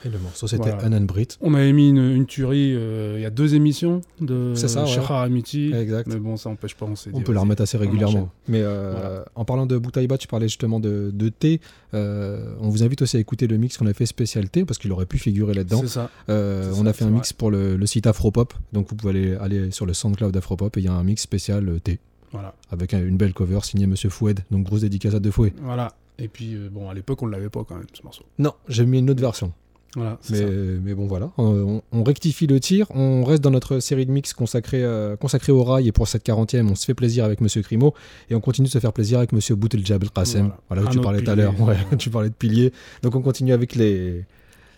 Et 0.05 0.09
le 0.09 0.18
morceau 0.18 0.46
c'était 0.46 0.70
Voilà. 0.70 0.84
Anan 0.84 1.05
Brit. 1.05 1.28
On 1.42 1.53
avait 1.55 1.72
mis 1.72 1.90
une, 1.90 1.98
une 1.98 2.24
tuerie 2.26 2.74
euh, 2.74 3.14
il 3.18 3.22
y 3.22 3.26
a 3.26 3.30
deux 3.30 3.55
émissions 3.55 4.01
de 4.20 4.55
ça, 4.55 4.82
ouais. 4.82 4.88
Shekhar 4.88 5.26
Emiti. 5.26 5.72
Exact. 5.74 6.07
Mais 6.09 6.16
bon, 6.16 6.36
ça 6.36 6.48
n'empêche 6.48 6.74
pas, 6.74 6.86
on 6.86 6.96
s'est 6.96 7.11
On 7.12 7.20
peut 7.20 7.32
la 7.32 7.40
remettre 7.40 7.62
assez 7.62 7.76
régulièrement. 7.76 8.30
Mais 8.48 8.62
euh, 8.62 8.92
Voilà. 8.92 9.24
en 9.34 9.44
parlant 9.44 9.66
de 9.66 9.76
Boutaïba, 9.76 10.16
tu 10.16 10.26
parlais 10.26 10.48
justement 10.48 10.80
de, 10.80 11.11
de 11.12 11.28
thé. 11.28 11.61
Euh, 11.92 12.55
on 12.61 12.68
vous 12.70 12.82
invite 12.82 13.03
aussi 13.03 13.16
à 13.16 13.20
écouter 13.20 13.46
le 13.46 13.57
mix 13.59 13.76
qu'on 13.76 13.86
a 13.86 13.92
fait 13.92 14.07
spécial 14.07 14.48
thé 14.48 14.64
parce 14.64 14.78
qu'il 14.78 14.90
aurait 14.92 15.07
pu 15.07 15.18
figurer 15.18 15.53
là-dedans. 15.55 15.80
C'est 15.82 15.88
ça. 15.88 16.11
On 16.28 16.84
ça, 16.84 16.88
a 16.90 16.92
fait 16.94 17.05
un 17.05 17.11
mix 17.11 17.32
pour 17.32 17.51
le, 17.51 17.76
le 17.76 17.86
site 17.86 18.07
Afropop. 18.07 18.55
Donc 18.72 18.88
vous 18.88 18.96
pouvez 18.96 19.11
aller, 19.11 19.34
aller 19.36 19.70
sur 19.70 19.84
le 19.86 19.92
SoundCloud 19.92 20.32
d'Afropop 20.32 20.76
et 20.76 20.80
il 20.80 20.84
y 20.84 20.88
a 20.88 20.92
un 20.92 21.05
mix 21.05 21.20
spécial 21.22 21.78
thé 21.84 21.98
Voilà. 22.32 22.55
avec 22.70 22.94
un- 22.94 23.05
une 23.05 23.16
belle 23.18 23.34
cover 23.34 23.61
signée 23.62 23.86
Monsieur 23.86 24.09
Foued. 24.09 24.40
Donc 24.51 24.64
grosse 24.64 24.80
dédicace 24.80 25.14
à 25.14 25.20
De 25.20 25.30
Fouet. 25.30 25.53
Voilà. 25.62 25.92
Et 26.18 26.28
puis, 26.28 26.55
bon, 26.70 26.90
à 26.90 26.94
l'époque, 26.94 27.22
on 27.22 27.26
l'avait 27.26 27.48
pas 27.48 27.64
quand 27.66 27.76
même, 27.76 27.86
ce 27.94 28.03
morceau. 28.03 28.24
Non, 28.38 28.53
j'ai 28.68 28.84
mis 28.84 28.98
une 28.98 29.09
autre 29.09 29.22
version. 29.22 29.53
Voilà, 29.97 30.18
Mais, 30.30 30.38
ça. 30.38 30.45
mais 30.82 30.95
bon, 30.95 31.07
voilà. 31.09 31.32
On, 31.36 31.82
on 31.91 32.03
rectifie 32.05 32.47
le 32.47 32.61
tir. 32.61 32.86
On 32.95 33.24
reste 33.24 33.43
dans 33.43 33.51
notre 33.51 33.80
série 33.80 34.07
de 34.07 34.12
mix 34.12 34.32
consacrée, 34.32 34.84
euh, 34.84 35.16
consacrée 35.16 35.51
au 35.53 35.64
rail. 35.64 35.88
Et 35.88 35.93
pour 35.93 36.07
cette 36.07 36.24
40e, 36.24 36.68
on 36.68 36.74
se 36.76 36.84
fait 36.84 36.95
plaisir 36.95 37.24
avec 37.24 37.41
Monsieur 37.41 37.62
Crimo. 37.62 37.93
Et 38.30 38.34
on 38.34 38.41
continue 38.41 38.68
de 38.68 38.72
se 38.72 38.78
faire 38.78 38.93
plaisir 38.93 39.18
avec 39.18 39.32
Monsieur 39.32 39.57
Bouteljab 39.57 40.03
El 40.03 40.11
Qassem. 40.11 40.53
Voilà. 40.68 40.82
Voilà, 40.82 40.91
tu 40.91 41.01
parlais 41.01 41.22
tout 41.22 41.30
à 41.30 41.34
pilier. 41.34 41.43
l'heure. 41.45 41.61
Ouais, 41.61 41.76
tu 41.99 42.09
parlais 42.11 42.28
de 42.28 42.34
piliers. 42.34 42.72
Donc 43.03 43.16
on 43.16 43.20
continue 43.22 43.53
avec 43.53 43.74
les. 43.74 44.24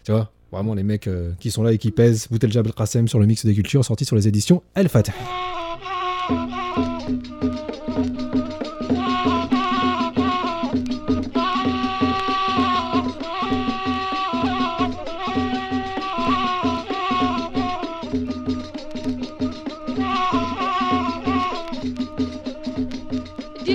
Tu 0.05 0.13
vois 0.13 0.31
Vraiment 0.51 0.75
les 0.75 0.83
mecs 0.83 1.07
euh, 1.09 1.33
qui 1.41 1.51
sont 1.51 1.63
là 1.63 1.73
et 1.73 1.79
qui 1.79 1.91
pèsent. 1.91 2.29
Bouteljab 2.31 2.67
El 2.67 2.73
Qassem 2.73 3.07
sur 3.09 3.19
le 3.19 3.27
mix 3.27 3.45
des 3.45 3.55
cultures 3.55 3.85
sorti 3.85 4.05
sur 4.05 4.17
les 4.17 4.29
éditions 4.29 4.63
El 4.75 4.89
Fatah. 4.89 5.13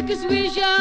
Turkish 0.07 0.23
vision. 0.23 0.76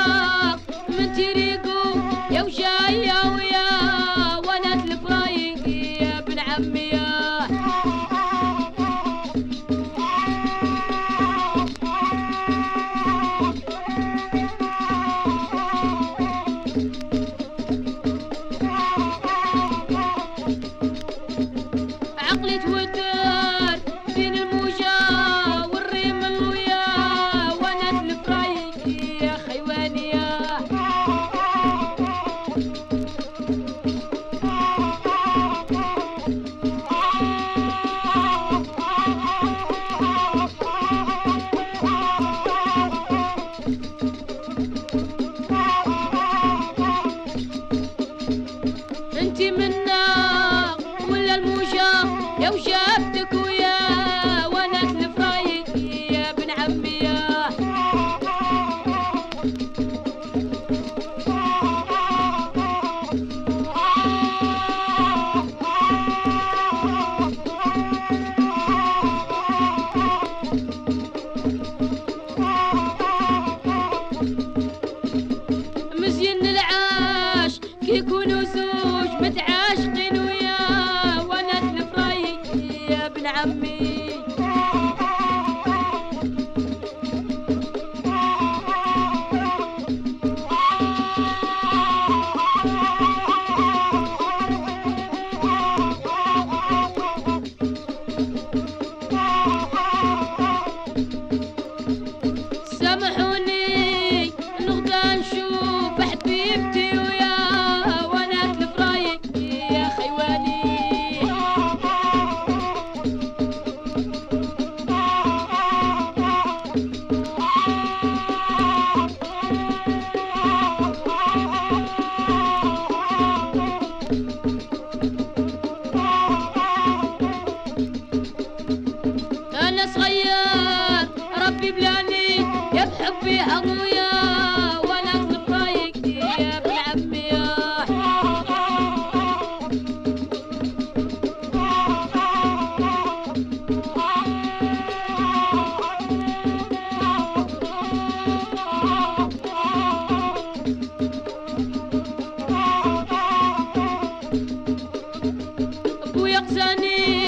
जने 156.55 157.26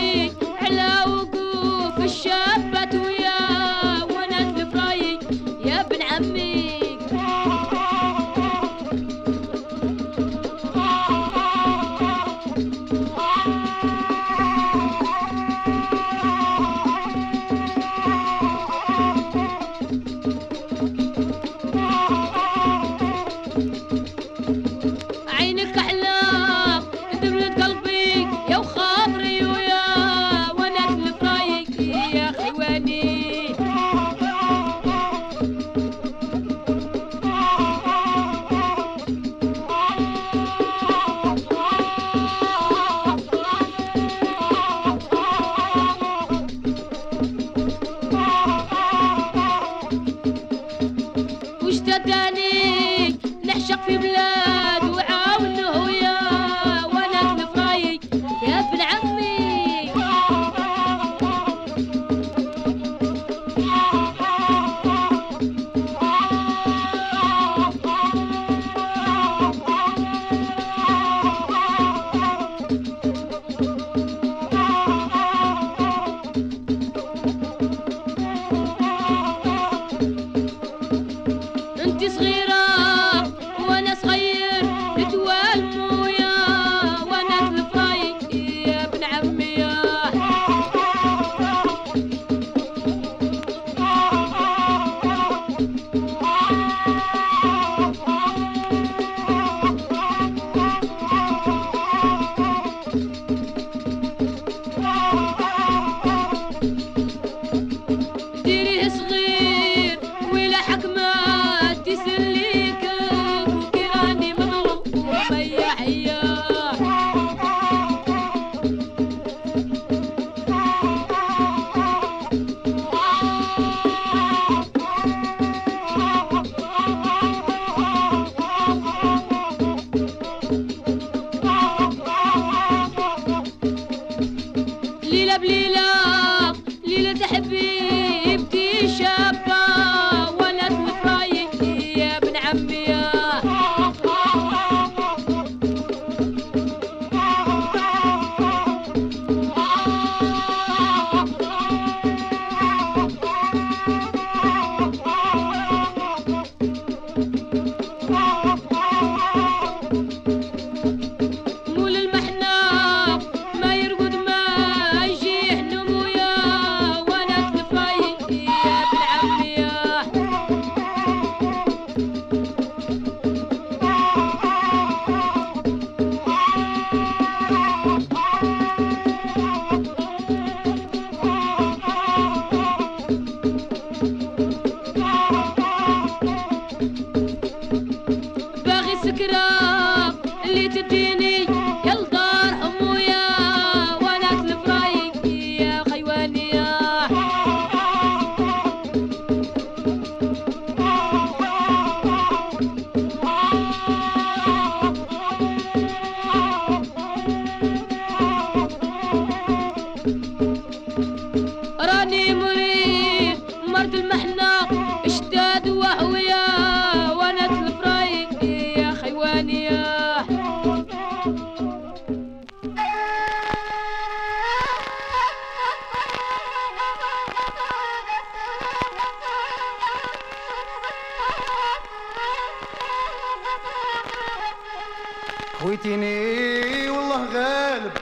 جويتني 235.85 236.91
والله 236.91 237.25
غالب. 237.35 237.93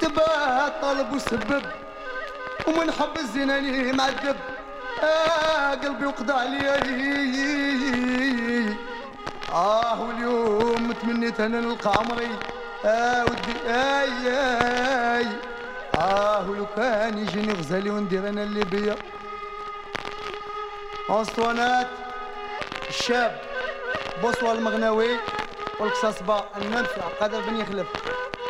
تباها 0.00 0.68
طلب 0.82 1.12
وسبب 1.12 1.62
ومن 2.66 2.92
حب 2.92 3.16
الزنا 3.18 3.60
ليه 3.60 3.92
معذب. 3.92 4.36
آه 5.02 5.74
قلبي 5.74 6.06
وقضى 6.06 6.32
عليا 6.32 6.76
آه 9.52 10.02
واليوم 10.02 10.92
تمنيت 10.92 11.40
أنا 11.40 11.60
نلقى 11.60 11.90
عمري. 11.98 12.28
آه 12.84 13.24
ودي 13.24 13.54
آي 13.66 14.28
آي. 15.18 15.26
آه 15.94 16.50
ولو 16.50 16.66
كان 16.76 17.18
يجيني 17.18 17.52
غزالي 17.52 17.90
وندير 17.90 18.28
أنا 18.28 18.42
اللي 18.42 18.64
بيا. 18.64 18.96
أسطوانات 21.10 21.88
الشاب 22.88 23.40
بوصوة 24.22 24.52
المغناوي. 24.52 25.16
قلك 25.82 25.94
صصبة 25.94 26.44
المنفعة 26.56 27.08
قادر 27.20 27.40
بن 27.40 27.56
يخلف. 27.56 27.86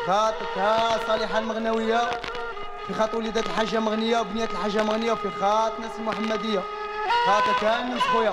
خاطتها 0.07 0.99
صالحة 1.07 1.39
المغنوية 1.39 2.11
في 2.87 2.95
خاط 2.95 3.15
وليدات 3.15 3.47
الحاجة 3.47 3.79
مغنية 3.81 4.19
وبنية 4.19 4.45
الحاجة 4.45 4.83
مغنية 4.83 5.13
وفي 5.13 5.31
خاط 5.31 5.73
ناس 5.81 5.91
المحمدية 5.99 6.61
خاطتها 7.27 7.81
الناس 7.81 8.03
خويا. 8.03 8.33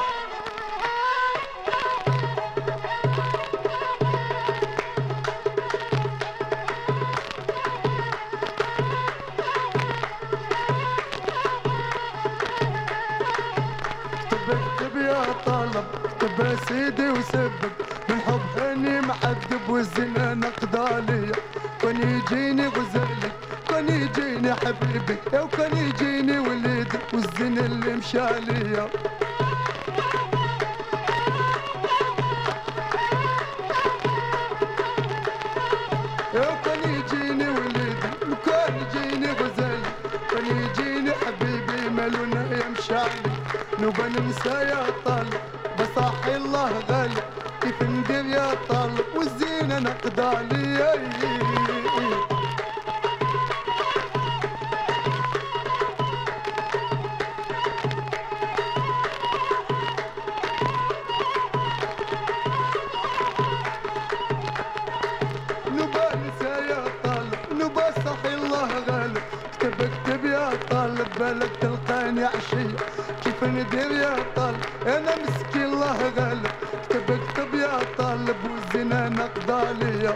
سيدي 16.68 17.09
حبك 25.10 25.34
لو 25.34 25.48
كان 25.48 25.78
يجيني 25.78 26.40
وليدي 26.40 26.98
والزن 27.14 27.58
اللي 27.58 27.94
مشاليه 27.96 28.90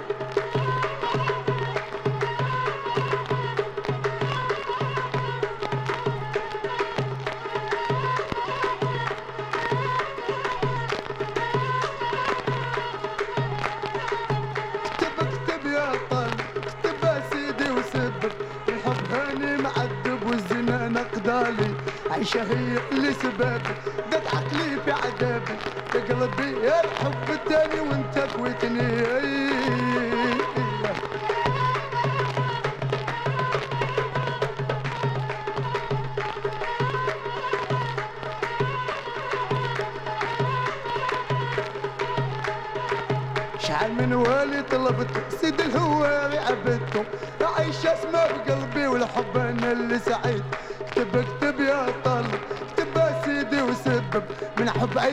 Thank 0.07 0.21
you. 0.21 0.32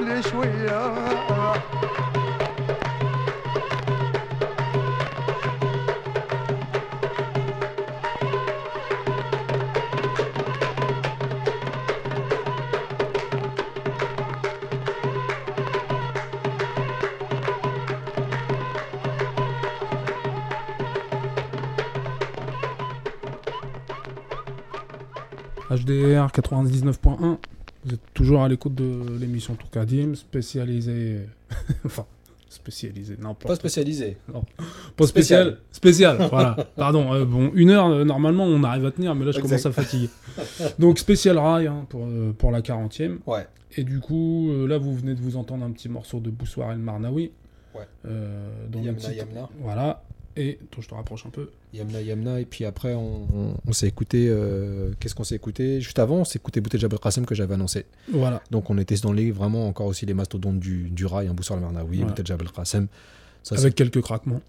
لي 0.00 0.22
شويه 0.22 0.96
HDR 25.70 26.30
99.1, 26.30 27.49
vous 27.85 27.93
êtes 27.93 28.13
toujours 28.13 28.43
à 28.43 28.49
l'écoute 28.49 28.75
de 28.75 29.17
l'émission 29.19 29.55
Tourcadim, 29.55 30.13
spécialisée. 30.15 31.21
enfin, 31.85 32.05
spécialisée, 32.49 33.17
non, 33.21 33.33
pas, 33.33 33.49
Pas 33.49 33.55
spécialisé. 33.55 34.17
pas 34.97 35.07
spécial. 35.07 35.57
spécial. 35.71 36.17
Voilà. 36.31 36.57
Pardon, 36.75 37.13
euh, 37.13 37.25
bon, 37.25 37.51
une 37.55 37.69
heure, 37.69 37.87
euh, 37.87 38.03
normalement, 38.03 38.43
on 38.43 38.63
arrive 38.63 38.85
à 38.85 38.91
tenir, 38.91 39.15
mais 39.15 39.25
là, 39.25 39.31
je 39.31 39.39
Exact. 39.39 39.49
commence 39.49 39.65
à 39.65 39.71
fatiguer. 39.71 40.09
Donc, 40.77 40.99
spécial 40.99 41.37
rail 41.39 41.67
hein, 41.67 41.85
pour, 41.89 42.05
euh, 42.05 42.33
pour 42.37 42.51
la 42.51 42.61
40e. 42.61 43.19
Ouais. 43.25 43.47
Et 43.77 43.83
du 43.83 43.99
coup, 43.99 44.51
là, 44.67 44.77
vous 44.77 44.93
venez 44.93 45.15
de 45.15 45.21
vous 45.21 45.37
entendre 45.37 45.63
un 45.63 45.71
petit 45.71 45.87
morceau 45.87 46.19
de 46.19 46.29
Boussoir 46.29 46.73
El 46.73 46.79
Marnaoui. 46.79 47.31
Ouais. 47.73 47.87
Le 48.03 48.79
Yamna 48.81 49.13
Yamna. 49.13 49.49
Voilà. 49.61 50.03
Et, 50.37 50.59
attends, 50.63 50.81
je 50.81 50.87
te 50.87 50.93
rapproche 50.93 51.25
un 51.25 51.29
peu. 51.29 51.49
Yamna 51.73 52.01
Yamna. 52.01 52.39
Et 52.39 52.45
puis 52.45 52.65
après, 52.65 52.93
on, 52.93 53.27
on- 53.33 53.53
on 53.67 53.73
s'est 53.73 53.87
écouté. 53.87 54.27
euh, 54.29 54.91
Qu'est-ce 54.99 55.15
qu'on 55.15 55.23
s'est 55.23 55.35
écouté? 55.35 55.81
Juste 55.81 55.99
avant, 55.99 56.17
on 56.17 56.25
s'est 56.25 56.37
écouté 56.37 56.61
Jabel 56.77 56.99
Qassem 56.99 57.25
que 57.25 57.35
j'avais 57.35 57.53
annoncé. 57.53 57.85
Voilà. 58.11 58.41
Donc 58.51 58.69
on 58.69 58.77
était 58.77 58.95
dans 58.97 59.13
les 59.13 59.31
vraiment 59.31 59.67
encore 59.67 59.87
aussi 59.87 60.05
les 60.05 60.13
mastodontes 60.13 60.59
du, 60.59 60.89
du 60.89 61.05
rail, 61.05 61.27
un 61.27 61.33
Boussar 61.33 61.57
le 61.57 61.63
Marnaoui, 61.63 61.97
Voilà. 61.99 62.15
Jabel 62.23 62.49
Qassem. 62.51 62.87
Ça, 63.43 63.55
Avec 63.55 63.75
quelques 63.75 64.01
craquements. 64.01 64.41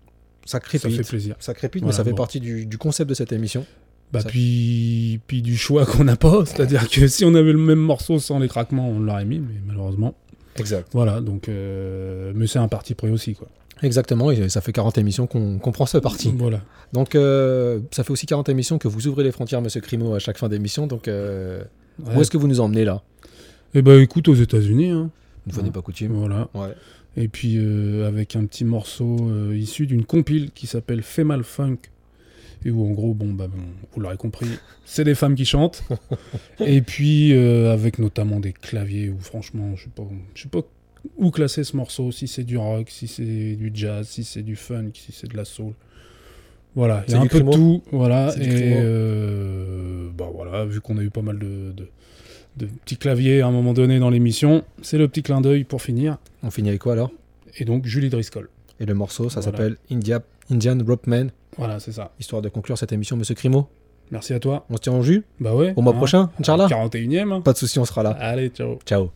ça 0.44 0.52
Ça 0.52 0.60
crépite. 0.60 0.96
fait 0.96 1.08
plaisir. 1.08 1.36
Ça 1.38 1.54
crépite, 1.54 1.82
Voilà, 1.82 1.92
mais 1.92 1.96
ça 1.96 2.04
fait 2.04 2.14
partie 2.14 2.40
du, 2.40 2.66
du 2.66 2.78
concept 2.78 3.08
de 3.08 3.14
cette 3.14 3.32
émission. 3.32 3.64
Bah, 4.12 4.20
Ça- 4.20 4.28
puis, 4.28 5.20
puis 5.26 5.40
du 5.40 5.56
choix 5.56 5.86
qu'on 5.86 6.04
n'a 6.04 6.16
pas. 6.16 6.44
C'est-à-dire 6.44 6.88
que 6.90 7.06
si 7.08 7.24
on 7.24 7.34
avait 7.34 7.52
le 7.52 7.58
même 7.58 7.78
morceau 7.78 8.18
sans 8.18 8.38
les 8.38 8.48
craquements, 8.48 8.88
on 8.90 9.00
l'aurait 9.00 9.24
mis, 9.24 9.38
mais 9.38 9.54
malheureusement. 9.66 10.14
Exact. 10.56 10.88
Voilà, 10.92 11.22
donc. 11.22 11.48
euh, 11.48 12.32
mais 12.34 12.46
c'est 12.46 12.58
un 12.58 12.68
parti 12.68 12.94
pris 12.94 13.08
aussi, 13.08 13.34
quoi. 13.34 13.48
Exactement, 13.82 14.30
et 14.30 14.48
ça 14.48 14.60
fait 14.60 14.72
40 14.72 14.98
émissions 14.98 15.26
qu'on 15.26 15.58
qu'on 15.58 15.72
prend 15.72 15.86
ce 15.86 15.98
parti. 15.98 16.32
Voilà. 16.36 16.62
Donc 16.92 17.14
euh, 17.14 17.80
ça 17.90 18.04
fait 18.04 18.12
aussi 18.12 18.26
40 18.26 18.48
émissions 18.48 18.78
que 18.78 18.86
vous 18.88 19.08
ouvrez 19.08 19.24
les 19.24 19.32
frontières, 19.32 19.60
Monsieur 19.60 19.80
Crimo, 19.80 20.14
à 20.14 20.18
chaque 20.20 20.38
fin 20.38 20.48
d'émission. 20.48 20.86
Donc 20.86 21.08
euh, 21.08 21.62
Ouais. 22.02 22.16
où 22.16 22.20
est-ce 22.22 22.30
que 22.30 22.38
vous 22.38 22.48
nous 22.48 22.60
emmenez 22.60 22.84
là? 22.84 23.02
Eh 23.74 23.82
ben, 23.82 24.00
écoute, 24.00 24.28
aux 24.28 24.34
États-Unis, 24.34 24.90
hein. 24.90 25.10
Une 25.46 25.52
fois 25.52 25.62
n'est 25.62 25.70
pas 25.70 25.82
coutume. 25.82 26.12
Voilà. 26.14 26.48
Ouais. 26.54 26.72
Et 27.16 27.28
puis, 27.28 27.56
euh, 27.58 28.06
avec 28.08 28.34
un 28.36 28.44
petit 28.46 28.64
morceau 28.64 29.30
issu 29.52 29.86
d'une 29.86 30.04
compile 30.04 30.50
qui 30.54 30.66
s'appelle 30.66 31.02
Female 31.02 31.42
Funk. 31.44 31.76
Et 32.64 32.70
où, 32.70 32.86
en 32.86 32.90
gros, 32.92 33.12
bon, 33.12 33.32
bah, 33.32 33.48
bon, 33.48 33.58
vous 33.92 34.00
l'aurez 34.00 34.16
compris, 34.16 34.46
c'est 34.86 35.04
des 35.04 35.14
femmes 35.16 35.34
qui 35.34 35.44
chantent. 35.44 35.82
et 36.60 36.80
puis, 36.80 37.32
avec 37.34 37.98
notamment 37.98 38.40
des 38.40 38.52
claviers 38.52 39.10
où, 39.10 39.18
franchement, 39.20 39.72
je 39.76 39.84
sais 39.84 39.90
pas, 39.94 40.04
je 40.34 40.42
sais 40.42 40.48
pas 40.48 40.62
où 41.16 41.30
classer 41.30 41.64
ce 41.64 41.76
morceau, 41.76 42.10
si 42.12 42.26
c'est 42.28 42.44
du 42.44 42.56
rock, 42.56 42.88
si 42.90 43.06
c'est 43.08 43.56
du 43.56 43.70
jazz, 43.74 44.06
si 44.08 44.24
c'est 44.24 44.42
du 44.42 44.56
funk, 44.56 44.90
si 44.94 45.12
c'est 45.12 45.30
de 45.30 45.36
la 45.36 45.44
soul. 45.44 45.72
Voilà, 46.74 47.02
il 47.06 47.10
y 47.10 47.12
C'est 47.12 47.18
a 47.18 47.20
un 47.20 47.26
peu 47.26 47.40
de 47.42 47.50
tout. 47.50 47.82
Voilà, 47.92 48.32
et 48.40 48.72
euh, 48.76 50.08
bah 50.16 50.30
voilà, 50.34 50.64
vu 50.64 50.80
qu'on 50.80 50.96
a 50.98 51.02
eu 51.02 51.10
pas 51.10 51.20
mal 51.22 51.38
de, 51.38 51.72
de, 51.72 51.88
de 52.56 52.66
petits 52.66 52.96
claviers 52.96 53.42
à 53.42 53.46
un 53.46 53.50
moment 53.50 53.74
donné 53.74 53.98
dans 53.98 54.08
l'émission, 54.10 54.64
c'est 54.80 54.96
le 54.98 55.06
petit 55.08 55.22
clin 55.22 55.40
d'œil 55.42 55.64
pour 55.64 55.82
finir. 55.82 56.16
On 56.42 56.50
finit 56.50 56.70
avec 56.70 56.80
quoi 56.80 56.94
alors? 56.94 57.10
Et 57.58 57.64
donc, 57.66 57.84
Julie 57.84 58.08
Driscoll. 58.08 58.48
Et 58.80 58.86
le 58.86 58.94
morceau, 58.94 59.28
ça 59.28 59.40
Voilà. 59.40 59.58
s'appelle 59.58 59.76
India, 59.90 60.22
Indian 60.50 60.78
Rope 60.86 61.06
Man, 61.06 61.30
Voilà, 61.58 61.78
c'est 61.78 61.92
ça. 61.92 62.12
histoire 62.18 62.40
de 62.40 62.48
conclure 62.48 62.78
cette 62.78 62.92
émission, 62.92 63.16
Monsieur 63.18 63.34
Crimo. 63.34 63.68
Merci 64.10 64.32
à 64.32 64.40
toi. 64.40 64.64
On 64.70 64.76
se 64.76 64.80
tient 64.82 64.92
en 64.92 65.02
jus? 65.02 65.24
Bah 65.40 65.54
ouais. 65.54 65.74
Au 65.76 65.82
mois 65.82 65.92
hein. 65.92 65.96
prochain, 65.96 66.30
Inch'Allah 66.40 66.66
41ème. 66.68 67.42
Pas 67.42 67.52
de 67.52 67.58
souci, 67.58 67.78
on 67.78 67.84
sera 67.84 68.02
là. 68.02 68.10
Allez, 68.12 68.48
ciao. 68.48 68.78
Ciao. 68.86 69.10